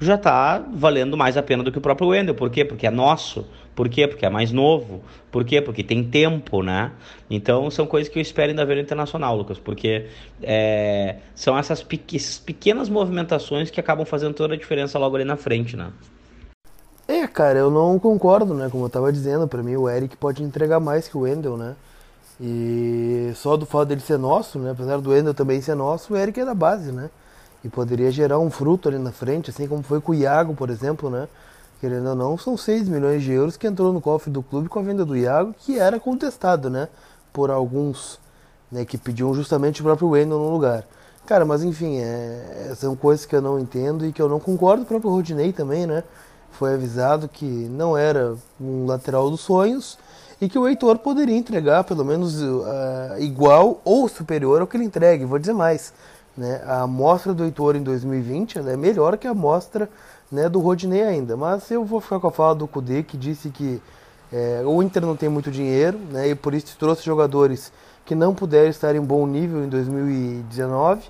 já 0.00 0.14
está 0.14 0.58
valendo 0.58 1.16
mais 1.16 1.36
a 1.36 1.42
pena 1.42 1.62
do 1.62 1.72
que 1.72 1.78
o 1.78 1.80
próprio 1.80 2.08
Wendel. 2.08 2.34
Por 2.34 2.50
quê? 2.50 2.64
Porque 2.64 2.86
é 2.86 2.90
nosso. 2.90 3.46
Por 3.74 3.88
quê? 3.88 4.06
Porque 4.06 4.24
é 4.26 4.30
mais 4.30 4.52
novo. 4.52 5.02
Por 5.30 5.44
quê? 5.44 5.60
Porque 5.60 5.82
tem 5.82 6.02
tempo, 6.04 6.62
né? 6.62 6.92
Então 7.30 7.70
são 7.70 7.86
coisas 7.86 8.12
que 8.12 8.18
eu 8.18 8.22
espero 8.22 8.50
ainda 8.50 8.64
ver 8.64 8.76
no 8.76 8.82
Internacional, 8.82 9.36
Lucas, 9.36 9.58
porque 9.58 10.06
é, 10.42 11.16
são 11.34 11.56
essas 11.56 11.82
pequenas 11.82 12.88
movimentações 12.88 13.70
que 13.70 13.80
acabam 13.80 14.04
fazendo 14.04 14.34
toda 14.34 14.54
a 14.54 14.56
diferença 14.56 14.98
logo 14.98 15.16
ali 15.16 15.24
na 15.24 15.36
frente, 15.36 15.76
né? 15.76 15.90
É, 17.06 17.26
cara, 17.26 17.58
eu 17.58 17.70
não 17.70 17.98
concordo, 17.98 18.52
né? 18.52 18.68
Como 18.70 18.84
eu 18.84 18.90
tava 18.90 19.12
dizendo, 19.12 19.48
para 19.48 19.62
mim 19.62 19.76
o 19.76 19.88
Eric 19.88 20.16
pode 20.16 20.42
entregar 20.42 20.78
mais 20.78 21.08
que 21.08 21.16
o 21.16 21.20
Wendel, 21.20 21.56
né? 21.56 21.74
E 22.40 23.32
só 23.34 23.56
do 23.56 23.66
fato 23.66 23.88
dele 23.88 24.00
ser 24.00 24.18
nosso, 24.18 24.58
né? 24.58 24.72
Apesar 24.72 25.00
do 25.00 25.10
Wendel 25.10 25.34
também 25.34 25.60
ser 25.60 25.74
nosso, 25.74 26.12
o 26.12 26.16
Eric 26.16 26.38
é 26.38 26.44
da 26.44 26.54
base, 26.54 26.92
né? 26.92 27.10
E 27.64 27.68
poderia 27.68 28.10
gerar 28.10 28.38
um 28.38 28.50
fruto 28.50 28.88
ali 28.88 28.98
na 28.98 29.12
frente, 29.12 29.50
assim 29.50 29.66
como 29.66 29.82
foi 29.82 30.00
com 30.00 30.12
o 30.12 30.14
Iago, 30.14 30.54
por 30.54 30.70
exemplo, 30.70 31.10
né? 31.10 31.28
Querendo 31.80 32.08
ou 32.08 32.14
não, 32.14 32.38
são 32.38 32.56
6 32.56 32.88
milhões 32.88 33.22
de 33.22 33.32
euros 33.32 33.56
que 33.56 33.66
entrou 33.66 33.92
no 33.92 34.00
cofre 34.00 34.30
do 34.30 34.42
clube 34.42 34.68
com 34.68 34.78
a 34.78 34.82
venda 34.82 35.04
do 35.04 35.16
Iago, 35.16 35.54
que 35.58 35.78
era 35.78 36.00
contestado, 36.00 36.68
né? 36.68 36.88
Por 37.32 37.50
alguns 37.50 38.18
né, 38.70 38.84
que 38.84 38.98
pediam 38.98 39.32
justamente 39.34 39.80
o 39.80 39.84
próprio 39.84 40.08
Wendel 40.08 40.38
no 40.38 40.50
lugar. 40.50 40.84
Cara, 41.26 41.44
mas 41.44 41.62
enfim, 41.62 41.98
é, 41.98 42.72
são 42.74 42.96
coisas 42.96 43.26
que 43.26 43.36
eu 43.36 43.42
não 43.42 43.58
entendo 43.58 44.06
e 44.06 44.12
que 44.12 44.20
eu 44.20 44.28
não 44.28 44.40
concordo. 44.40 44.82
O 44.82 44.86
próprio 44.86 45.10
Rodinei 45.10 45.52
também, 45.52 45.86
né? 45.86 46.02
Foi 46.50 46.74
avisado 46.74 47.28
que 47.28 47.44
não 47.44 47.96
era 47.96 48.34
um 48.60 48.86
lateral 48.86 49.30
dos 49.30 49.40
sonhos 49.40 49.98
e 50.40 50.48
que 50.48 50.58
o 50.58 50.66
Heitor 50.66 50.98
poderia 50.98 51.36
entregar 51.36 51.84
pelo 51.84 52.04
menos 52.04 52.40
uh, 52.40 52.64
igual 53.18 53.80
ou 53.84 54.08
superior 54.08 54.60
ao 54.60 54.66
que 54.66 54.76
ele 54.76 54.84
entregue. 54.84 55.24
Vou 55.24 55.38
dizer 55.38 55.52
mais. 55.52 55.92
Né? 56.38 56.62
A 56.64 56.82
amostra 56.82 57.34
do 57.34 57.42
Heitor 57.42 57.74
em 57.74 57.82
2020 57.82 58.60
é 58.60 58.76
melhor 58.76 59.18
que 59.18 59.26
a 59.26 59.32
amostra 59.32 59.90
né, 60.30 60.48
do 60.48 60.60
Rodinei 60.60 61.02
ainda. 61.02 61.36
Mas 61.36 61.68
eu 61.68 61.84
vou 61.84 62.00
ficar 62.00 62.20
com 62.20 62.28
a 62.28 62.30
fala 62.30 62.54
do 62.54 62.68
Kudê, 62.68 63.02
que 63.02 63.16
disse 63.16 63.50
que 63.50 63.82
é, 64.32 64.62
o 64.64 64.80
Inter 64.80 65.04
não 65.04 65.16
tem 65.16 65.28
muito 65.28 65.50
dinheiro 65.50 65.98
né, 66.12 66.28
e 66.28 66.34
por 66.36 66.54
isso 66.54 66.76
trouxe 66.78 67.02
jogadores 67.02 67.72
que 68.06 68.14
não 68.14 68.34
puderam 68.34 68.70
estar 68.70 68.94
em 68.94 69.00
bom 69.00 69.26
nível 69.26 69.64
em 69.64 69.68
2019 69.68 71.02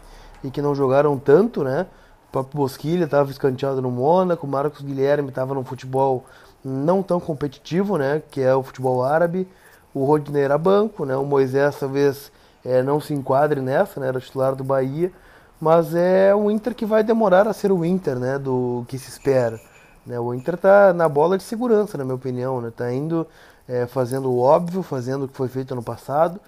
e 0.43 0.51
que 0.51 0.63
não 0.63 0.75
jogaram 0.75 1.19
tanto. 1.19 1.63
Né? 1.63 1.87
O 2.29 2.33
próprio 2.33 2.63
Bosquilha 2.63 3.05
estava 3.05 3.31
escanteado 3.31 3.83
no 3.83 3.91
Mônaco, 3.91 4.47
o 4.47 4.51
Marcos 4.51 4.81
Guilherme 4.81 5.29
estava 5.29 5.53
num 5.53 5.65
futebol 5.65 6.25
não 6.65 7.03
tão 7.03 7.21
competitivo, 7.21 7.99
né, 7.99 8.23
que 8.31 8.41
é 8.41 8.55
o 8.55 8.63
futebol 8.63 9.05
árabe. 9.05 9.47
O 9.93 10.05
Rodinei 10.07 10.43
era 10.43 10.57
banco, 10.57 11.05
né, 11.05 11.17
o 11.17 11.25
Moisés 11.25 11.79
talvez 11.79 12.33
é, 12.69 12.83
não 12.83 13.01
se 13.01 13.15
enquadre 13.15 13.63
nessa, 13.63 13.99
né? 13.99 14.09
Era 14.09 14.21
titular 14.21 14.55
do 14.55 14.63
Bahia, 14.63 15.11
mas 15.59 15.95
é 15.95 16.35
um 16.35 16.51
Inter 16.51 16.75
que 16.75 16.85
vai 16.85 17.03
demorar 17.03 17.49
a 17.49 17.55
ser 17.55 17.73
o 17.73 17.83
Inter, 17.83 18.19
né? 18.19 18.39
Do 18.39 18.85
que 18.87 18.99
se 18.99 19.09
espera. 19.09 19.59
Né? 20.07 20.21
O 20.21 20.35
Inter 20.35 20.55
está 20.55 20.93
na 20.93 21.09
bola 21.09 21.39
de 21.39 21.45
segurança, 21.45 21.97
na 21.97 22.05
minha 22.05 22.15
opinião, 22.15 22.61
né? 22.61 22.71
Tá 22.77 22.93
indo 22.93 23.27
é, 23.67 23.87
fazendo 23.87 24.31
o 24.31 24.39
óbvio, 24.39 24.83
fazendo 24.83 25.25
o 25.25 25.29
que 25.29 25.35
foi 25.35 25.49
feito 25.49 25.73
ano 25.73 25.83
passado, 25.83 26.39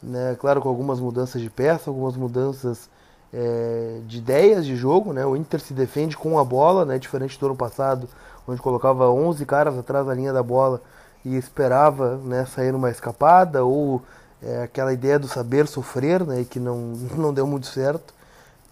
né? 0.00 0.36
Claro, 0.38 0.60
com 0.60 0.68
algumas 0.68 1.00
mudanças 1.00 1.42
de 1.42 1.50
peça, 1.50 1.90
algumas 1.90 2.16
mudanças 2.16 2.88
é, 3.32 3.98
de 4.06 4.18
ideias 4.18 4.64
de 4.64 4.76
jogo, 4.76 5.12
né? 5.12 5.26
O 5.26 5.34
Inter 5.34 5.60
se 5.60 5.74
defende 5.74 6.16
com 6.16 6.38
a 6.38 6.44
bola, 6.44 6.84
né? 6.84 7.00
Diferente 7.00 7.38
do 7.38 7.46
ano 7.46 7.56
passado, 7.56 8.08
onde 8.46 8.62
colocava 8.62 9.10
11 9.10 9.44
caras 9.44 9.76
atrás 9.76 10.06
da 10.06 10.14
linha 10.14 10.32
da 10.32 10.42
bola 10.42 10.80
e 11.24 11.36
esperava, 11.36 12.16
né? 12.18 12.46
Sair 12.46 12.70
numa 12.70 12.90
escapada 12.90 13.64
ou 13.64 14.00
é, 14.44 14.62
aquela 14.62 14.92
ideia 14.92 15.18
do 15.18 15.26
saber 15.26 15.66
sofrer, 15.66 16.24
né, 16.24 16.44
que 16.48 16.60
não, 16.60 16.92
não 17.16 17.32
deu 17.32 17.46
muito 17.46 17.66
certo. 17.66 18.14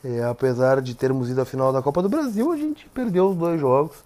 É, 0.05 0.25
apesar 0.25 0.81
de 0.81 0.95
termos 0.95 1.31
ido 1.31 1.41
à 1.41 1.45
final 1.45 1.73
da 1.73 1.81
Copa 1.81 2.02
do 2.02 2.09
Brasil, 2.09 2.50
a 2.50 2.57
gente 2.57 2.88
perdeu 2.88 3.31
os 3.31 3.37
dois 3.37 3.61
jogos 3.61 3.97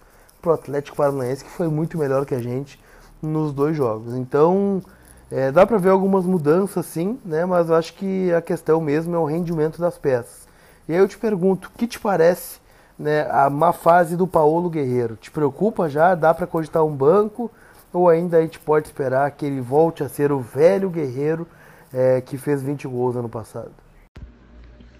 para 0.41 0.51
o 0.51 0.53
Atlético 0.53 0.95
Paranaense, 0.95 1.43
que 1.43 1.49
foi 1.49 1.67
muito 1.67 1.97
melhor 1.97 2.25
que 2.25 2.35
a 2.35 2.41
gente 2.41 2.79
nos 3.19 3.51
dois 3.51 3.75
jogos. 3.75 4.13
Então, 4.13 4.81
é, 5.31 5.51
dá 5.51 5.65
para 5.65 5.77
ver 5.77 5.89
algumas 5.89 6.25
mudanças 6.25 6.85
sim, 6.85 7.19
né, 7.25 7.45
mas 7.45 7.71
acho 7.71 7.95
que 7.95 8.31
a 8.31 8.41
questão 8.41 8.79
mesmo 8.79 9.15
é 9.15 9.19
o 9.19 9.25
rendimento 9.25 9.81
das 9.81 9.97
peças. 9.97 10.47
E 10.87 10.93
aí 10.93 10.99
eu 10.99 11.07
te 11.07 11.17
pergunto, 11.17 11.67
o 11.67 11.77
que 11.77 11.87
te 11.87 11.99
parece 11.99 12.59
né, 12.97 13.27
a 13.29 13.49
má 13.49 13.73
fase 13.73 14.15
do 14.15 14.27
Paulo 14.27 14.69
Guerreiro? 14.69 15.15
Te 15.15 15.31
preocupa 15.31 15.89
já? 15.89 16.13
Dá 16.13 16.31
para 16.33 16.47
cogitar 16.47 16.85
um 16.85 16.95
banco? 16.95 17.51
Ou 17.93 18.09
ainda 18.09 18.37
a 18.37 18.41
gente 18.41 18.59
pode 18.59 18.87
esperar 18.87 19.29
que 19.31 19.45
ele 19.45 19.61
volte 19.61 20.03
a 20.03 20.09
ser 20.09 20.31
o 20.31 20.39
velho 20.39 20.89
guerreiro 20.89 21.47
é, 21.93 22.21
que 22.21 22.37
fez 22.37 22.61
20 22.61 22.87
gols 22.87 23.15
ano 23.15 23.29
passado? 23.29 23.71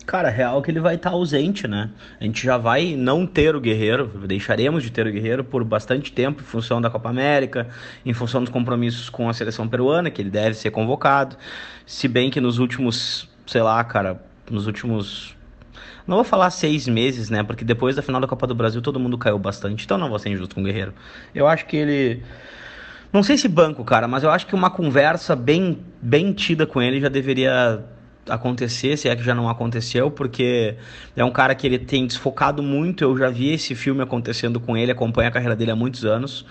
Cara, 0.07 0.29
real 0.29 0.61
que 0.61 0.71
ele 0.71 0.79
vai 0.79 0.95
estar 0.95 1.09
tá 1.09 1.15
ausente, 1.17 1.67
né? 1.67 1.89
A 2.17 2.23
gente 2.23 2.41
já 2.41 2.57
vai 2.57 2.95
não 2.95 3.27
ter 3.27 3.53
o 3.57 3.59
Guerreiro, 3.59 4.07
deixaremos 4.25 4.81
de 4.81 4.89
ter 4.89 5.05
o 5.05 5.11
Guerreiro 5.11 5.43
por 5.43 5.65
bastante 5.65 6.13
tempo, 6.13 6.41
em 6.41 6.45
função 6.45 6.79
da 6.79 6.89
Copa 6.89 7.09
América, 7.09 7.67
em 8.05 8.13
função 8.13 8.41
dos 8.41 8.49
compromissos 8.49 9.09
com 9.09 9.27
a 9.27 9.33
seleção 9.33 9.67
peruana, 9.67 10.09
que 10.09 10.21
ele 10.21 10.29
deve 10.29 10.55
ser 10.55 10.71
convocado. 10.71 11.35
Se 11.85 12.07
bem 12.07 12.31
que 12.31 12.39
nos 12.39 12.57
últimos, 12.57 13.29
sei 13.45 13.61
lá, 13.61 13.83
cara, 13.83 14.23
nos 14.49 14.65
últimos. 14.65 15.35
Não 16.07 16.15
vou 16.15 16.23
falar 16.23 16.51
seis 16.51 16.87
meses, 16.87 17.29
né? 17.29 17.43
Porque 17.43 17.65
depois 17.65 17.97
da 17.97 18.01
final 18.01 18.21
da 18.21 18.27
Copa 18.27 18.47
do 18.47 18.55
Brasil 18.55 18.81
todo 18.81 18.97
mundo 18.97 19.17
caiu 19.17 19.37
bastante, 19.37 19.83
então 19.83 19.97
não 19.97 20.07
vou 20.07 20.17
ser 20.17 20.29
injusto 20.29 20.55
com 20.55 20.61
o 20.61 20.63
Guerreiro. 20.63 20.93
Eu 21.35 21.45
acho 21.45 21.65
que 21.65 21.75
ele 21.75 22.23
não 23.11 23.23
sei 23.23 23.37
se 23.37 23.47
banco, 23.47 23.83
cara, 23.83 24.07
mas 24.07 24.23
eu 24.23 24.29
acho 24.29 24.45
que 24.45 24.55
uma 24.55 24.69
conversa 24.69 25.35
bem, 25.35 25.79
bem 26.01 26.33
tida 26.33 26.65
com 26.65 26.81
ele 26.81 26.99
já 26.99 27.09
deveria 27.09 27.83
acontecer, 28.29 28.97
se 28.97 29.07
é 29.07 29.15
que 29.15 29.23
já 29.23 29.33
não 29.33 29.49
aconteceu, 29.49 30.11
porque 30.11 30.75
é 31.15 31.23
um 31.23 31.31
cara 31.31 31.55
que 31.55 31.65
ele 31.65 31.79
tem 31.79 32.05
desfocado 32.05 32.61
muito. 32.61 33.03
Eu 33.03 33.17
já 33.17 33.29
vi 33.29 33.53
esse 33.53 33.73
filme 33.75 34.01
acontecendo 34.01 34.59
com 34.59 34.75
ele, 34.75 34.91
acompanho 34.91 35.29
a 35.29 35.31
carreira 35.31 35.55
dele 35.55 35.71
há 35.71 35.75
muitos 35.75 36.05
anos. 36.05 36.45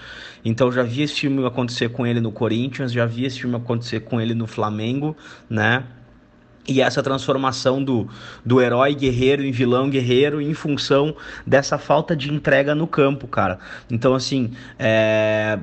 Então 0.44 0.70
já 0.70 0.82
vi 0.82 1.02
esse 1.02 1.14
filme 1.14 1.44
acontecer 1.46 1.90
com 1.90 2.06
ele 2.06 2.20
no 2.20 2.32
Corinthians, 2.32 2.92
já 2.92 3.04
vi 3.06 3.24
esse 3.24 3.40
filme 3.40 3.56
acontecer 3.56 4.00
com 4.00 4.20
ele 4.20 4.34
no 4.34 4.46
Flamengo, 4.46 5.16
né? 5.48 5.84
E 6.68 6.80
essa 6.80 7.00
transformação 7.00 7.82
do, 7.82 8.08
do 8.44 8.60
herói 8.60 8.92
guerreiro 8.94 9.44
em 9.44 9.52
vilão 9.52 9.88
guerreiro 9.88 10.40
em 10.40 10.52
função 10.52 11.14
dessa 11.46 11.78
falta 11.78 12.16
de 12.16 12.32
entrega 12.32 12.74
no 12.74 12.88
campo, 12.88 13.28
cara. 13.28 13.60
Então, 13.88 14.14
assim, 14.14 14.50
é 14.78 15.58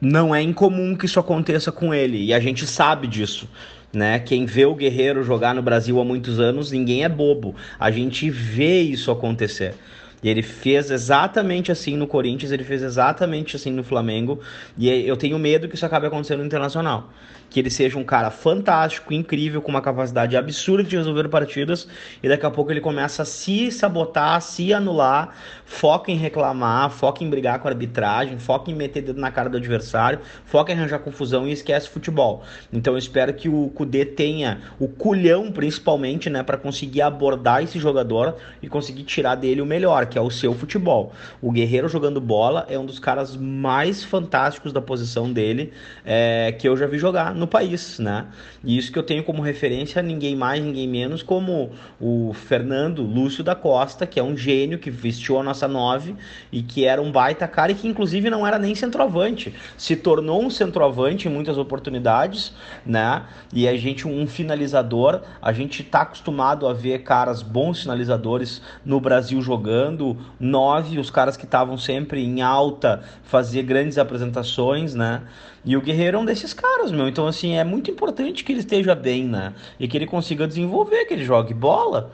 não 0.00 0.34
é 0.34 0.40
incomum 0.40 0.94
que 0.94 1.06
isso 1.06 1.20
aconteça 1.20 1.70
com 1.70 1.92
ele 1.92 2.24
e 2.24 2.32
a 2.32 2.40
gente 2.40 2.66
sabe 2.66 3.06
disso. 3.06 3.48
Né? 3.92 4.20
Quem 4.20 4.46
vê 4.46 4.64
o 4.64 4.74
Guerreiro 4.74 5.24
jogar 5.24 5.54
no 5.54 5.62
Brasil 5.62 6.00
há 6.00 6.04
muitos 6.04 6.38
anos, 6.38 6.70
ninguém 6.70 7.04
é 7.04 7.08
bobo. 7.08 7.56
A 7.78 7.90
gente 7.90 8.30
vê 8.30 8.80
isso 8.80 9.10
acontecer. 9.10 9.74
E 10.22 10.28
ele 10.28 10.42
fez 10.42 10.90
exatamente 10.90 11.72
assim 11.72 11.96
no 11.96 12.06
Corinthians, 12.06 12.52
ele 12.52 12.64
fez 12.64 12.82
exatamente 12.82 13.56
assim 13.56 13.70
no 13.70 13.82
Flamengo. 13.82 14.40
E 14.76 14.88
eu 14.88 15.16
tenho 15.16 15.38
medo 15.38 15.68
que 15.68 15.74
isso 15.74 15.86
acabe 15.86 16.06
acontecendo 16.06 16.40
no 16.40 16.46
Internacional 16.46 17.10
que 17.50 17.58
ele 17.58 17.68
seja 17.68 17.98
um 17.98 18.04
cara 18.04 18.30
fantástico, 18.30 19.12
incrível, 19.12 19.60
com 19.60 19.70
uma 19.70 19.82
capacidade 19.82 20.36
absurda 20.36 20.84
de 20.84 20.96
resolver 20.96 21.28
partidas, 21.28 21.88
e 22.22 22.28
daqui 22.28 22.46
a 22.46 22.50
pouco 22.50 22.70
ele 22.70 22.80
começa 22.80 23.22
a 23.22 23.24
se 23.24 23.72
sabotar, 23.72 24.40
se 24.40 24.72
anular, 24.72 25.34
foca 25.64 26.12
em 26.12 26.16
reclamar, 26.16 26.90
foca 26.90 27.24
em 27.24 27.28
brigar 27.28 27.58
com 27.58 27.66
a 27.66 27.72
arbitragem, 27.72 28.38
foca 28.38 28.70
em 28.70 28.74
meter 28.74 29.02
dedo 29.02 29.20
na 29.20 29.32
cara 29.32 29.48
do 29.48 29.56
adversário, 29.56 30.20
foca 30.44 30.72
em 30.72 30.76
arranjar 30.76 31.00
confusão 31.00 31.46
e 31.48 31.52
esquece 31.52 31.88
futebol. 31.88 32.44
Então 32.72 32.94
eu 32.94 32.98
espero 32.98 33.34
que 33.34 33.48
o 33.48 33.68
Kudê 33.74 34.04
tenha 34.04 34.60
o 34.78 34.86
culhão, 34.86 35.50
principalmente, 35.50 36.30
né, 36.30 36.44
para 36.44 36.56
conseguir 36.56 37.02
abordar 37.02 37.64
esse 37.64 37.80
jogador 37.80 38.36
e 38.62 38.68
conseguir 38.68 39.02
tirar 39.02 39.34
dele 39.34 39.60
o 39.60 39.66
melhor, 39.66 40.06
que 40.10 40.18
é 40.18 40.20
o 40.20 40.30
seu 40.30 40.52
futebol. 40.52 41.12
O 41.40 41.50
Guerreiro 41.50 41.88
jogando 41.88 42.20
bola 42.20 42.66
é 42.68 42.78
um 42.78 42.84
dos 42.84 42.98
caras 42.98 43.36
mais 43.36 44.04
fantásticos 44.04 44.72
da 44.72 44.82
posição 44.82 45.32
dele 45.32 45.72
é, 46.04 46.52
que 46.58 46.68
eu 46.68 46.76
já 46.76 46.86
vi 46.86 46.98
jogar 46.98 47.34
no 47.34 47.46
país, 47.46 47.98
né? 47.98 48.26
E 48.62 48.76
isso 48.76 48.92
que 48.92 48.98
eu 48.98 49.02
tenho 49.02 49.24
como 49.24 49.40
referência 49.40 50.02
ninguém 50.02 50.36
mais, 50.36 50.62
ninguém 50.62 50.86
menos 50.86 51.22
como 51.22 51.70
o 51.98 52.32
Fernando 52.34 53.02
Lúcio 53.02 53.42
da 53.42 53.54
Costa, 53.54 54.06
que 54.06 54.20
é 54.20 54.22
um 54.22 54.36
gênio 54.36 54.78
que 54.78 54.90
vestiu 54.90 55.38
a 55.38 55.42
nossa 55.42 55.66
nove 55.66 56.14
e 56.52 56.62
que 56.62 56.84
era 56.84 57.00
um 57.00 57.10
baita 57.10 57.48
cara 57.48 57.72
e 57.72 57.74
que 57.74 57.88
inclusive 57.88 58.28
não 58.28 58.46
era 58.46 58.58
nem 58.58 58.74
centroavante, 58.74 59.54
se 59.78 59.96
tornou 59.96 60.42
um 60.42 60.50
centroavante 60.50 61.28
em 61.28 61.30
muitas 61.30 61.56
oportunidades, 61.56 62.52
né? 62.84 63.22
E 63.52 63.68
a 63.68 63.76
gente 63.76 64.06
um 64.06 64.26
finalizador, 64.26 65.22
a 65.40 65.52
gente 65.52 65.82
tá 65.84 66.02
acostumado 66.02 66.66
a 66.66 66.72
ver 66.72 67.00
caras 67.00 67.42
bons 67.42 67.82
finalizadores 67.82 68.60
no 68.84 69.00
Brasil 69.00 69.40
jogando, 69.40 69.99
nove, 70.38 70.98
os 70.98 71.10
caras 71.10 71.36
que 71.36 71.44
estavam 71.44 71.76
sempre 71.78 72.24
em 72.24 72.42
alta, 72.42 73.02
fazer 73.22 73.62
grandes 73.62 73.98
apresentações, 73.98 74.94
né? 74.94 75.22
E 75.64 75.76
o 75.76 75.80
Guerreiro 75.80 76.16
é 76.16 76.20
um 76.20 76.24
desses 76.24 76.54
caras, 76.54 76.90
meu. 76.90 77.08
Então, 77.08 77.26
assim, 77.26 77.56
é 77.56 77.64
muito 77.64 77.90
importante 77.90 78.42
que 78.42 78.52
ele 78.52 78.60
esteja 78.60 78.94
bem, 78.94 79.24
né? 79.24 79.52
E 79.78 79.86
que 79.86 79.96
ele 79.96 80.06
consiga 80.06 80.46
desenvolver, 80.46 81.04
que 81.04 81.14
ele 81.14 81.24
jogue 81.24 81.52
bola. 81.52 82.10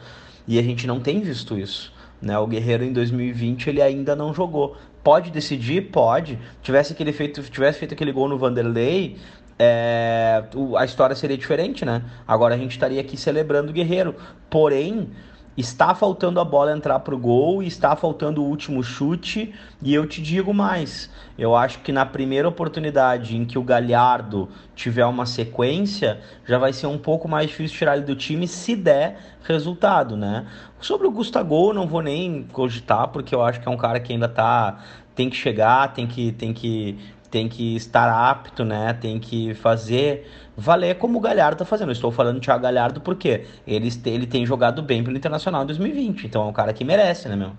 E 0.46 0.58
a 0.58 0.62
gente 0.62 0.86
não 0.86 1.00
tem 1.00 1.20
visto 1.20 1.58
isso. 1.58 1.92
Né? 2.20 2.38
O 2.38 2.46
Guerreiro 2.46 2.84
em 2.84 2.92
2020 2.92 3.68
ele 3.68 3.82
ainda 3.82 4.16
não 4.16 4.32
jogou. 4.32 4.76
Pode 5.02 5.30
decidir? 5.30 5.90
Pode. 5.90 6.38
Tivesse, 6.62 6.92
aquele 6.92 7.12
feito, 7.12 7.42
tivesse 7.42 7.78
feito 7.78 7.94
aquele 7.94 8.10
gol 8.10 8.28
no 8.28 8.38
Vanderlei, 8.38 9.16
é, 9.58 10.44
a 10.76 10.84
história 10.84 11.16
seria 11.16 11.36
diferente, 11.36 11.84
né? 11.84 12.02
Agora 12.26 12.54
a 12.54 12.58
gente 12.58 12.72
estaria 12.72 13.00
aqui 13.00 13.16
celebrando 13.16 13.70
o 13.70 13.72
Guerreiro. 13.72 14.14
Porém, 14.50 15.08
Está 15.56 15.94
faltando 15.94 16.38
a 16.38 16.44
bola 16.44 16.76
entrar 16.76 16.98
para 17.00 17.14
o 17.14 17.18
gol, 17.18 17.62
está 17.62 17.96
faltando 17.96 18.42
o 18.42 18.46
último 18.46 18.82
chute, 18.82 19.54
e 19.80 19.94
eu 19.94 20.06
te 20.06 20.20
digo 20.20 20.52
mais: 20.52 21.10
eu 21.38 21.56
acho 21.56 21.78
que 21.78 21.90
na 21.90 22.04
primeira 22.04 22.46
oportunidade 22.46 23.34
em 23.34 23.44
que 23.44 23.58
o 23.58 23.62
Galhardo 23.62 24.50
tiver 24.74 25.06
uma 25.06 25.24
sequência, 25.24 26.20
já 26.46 26.58
vai 26.58 26.74
ser 26.74 26.86
um 26.88 26.98
pouco 26.98 27.26
mais 27.26 27.48
difícil 27.48 27.78
tirar 27.78 27.96
ele 27.96 28.04
do 28.04 28.14
time 28.14 28.46
se 28.46 28.76
der 28.76 29.18
resultado, 29.44 30.14
né? 30.14 30.46
Sobre 30.78 31.06
o 31.06 31.10
Gustavo, 31.10 31.72
não 31.72 31.86
vou 31.86 32.02
nem 32.02 32.42
cogitar, 32.52 33.08
porque 33.08 33.34
eu 33.34 33.42
acho 33.42 33.58
que 33.60 33.66
é 33.66 33.70
um 33.70 33.78
cara 33.78 33.98
que 33.98 34.12
ainda 34.12 34.28
tá 34.28 34.78
tem 35.14 35.30
que 35.30 35.36
chegar, 35.36 35.94
tem 35.94 36.06
que 36.06 36.32
tem 36.32 36.52
que 36.52 36.98
tem 37.28 37.48
que 37.48 37.76
estar 37.76 38.08
apto, 38.30 38.64
né? 38.64 38.92
Tem 38.94 39.18
que 39.18 39.54
fazer 39.54 40.26
valer 40.56 40.96
como 40.98 41.18
o 41.18 41.20
Galhardo 41.20 41.58
tá 41.58 41.64
fazendo. 41.64 41.88
Eu 41.88 41.92
estou 41.92 42.10
falando 42.10 42.36
do 42.36 42.40
Thiago 42.40 42.62
Galhardo 42.62 43.00
porque 43.00 43.44
ele, 43.66 43.92
ele 44.04 44.26
tem 44.26 44.46
jogado 44.46 44.82
bem 44.82 45.04
pelo 45.04 45.16
Internacional 45.16 45.62
em 45.62 45.66
2020. 45.66 46.26
Então 46.26 46.42
é 46.42 46.46
um 46.46 46.52
cara 46.52 46.72
que 46.72 46.84
merece, 46.84 47.28
né, 47.28 47.36
meu? 47.36 47.52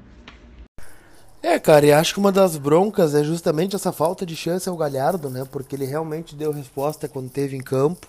É, 1.41 1.59
cara, 1.59 1.85
e 1.85 1.93
acho 1.93 2.13
que 2.13 2.19
uma 2.19 2.31
das 2.31 2.57
broncas 2.57 3.13
é 3.13 3.23
justamente 3.23 3.75
essa 3.75 3.91
falta 3.91 4.25
de 4.25 4.35
chance 4.35 4.67
ao 4.67 4.75
Galhardo, 4.75 5.29
né? 5.29 5.45
Porque 5.49 5.75
ele 5.75 5.85
realmente 5.85 6.35
deu 6.35 6.51
resposta 6.51 7.07
quando 7.07 7.29
teve 7.29 7.55
em 7.55 7.61
campo 7.61 8.07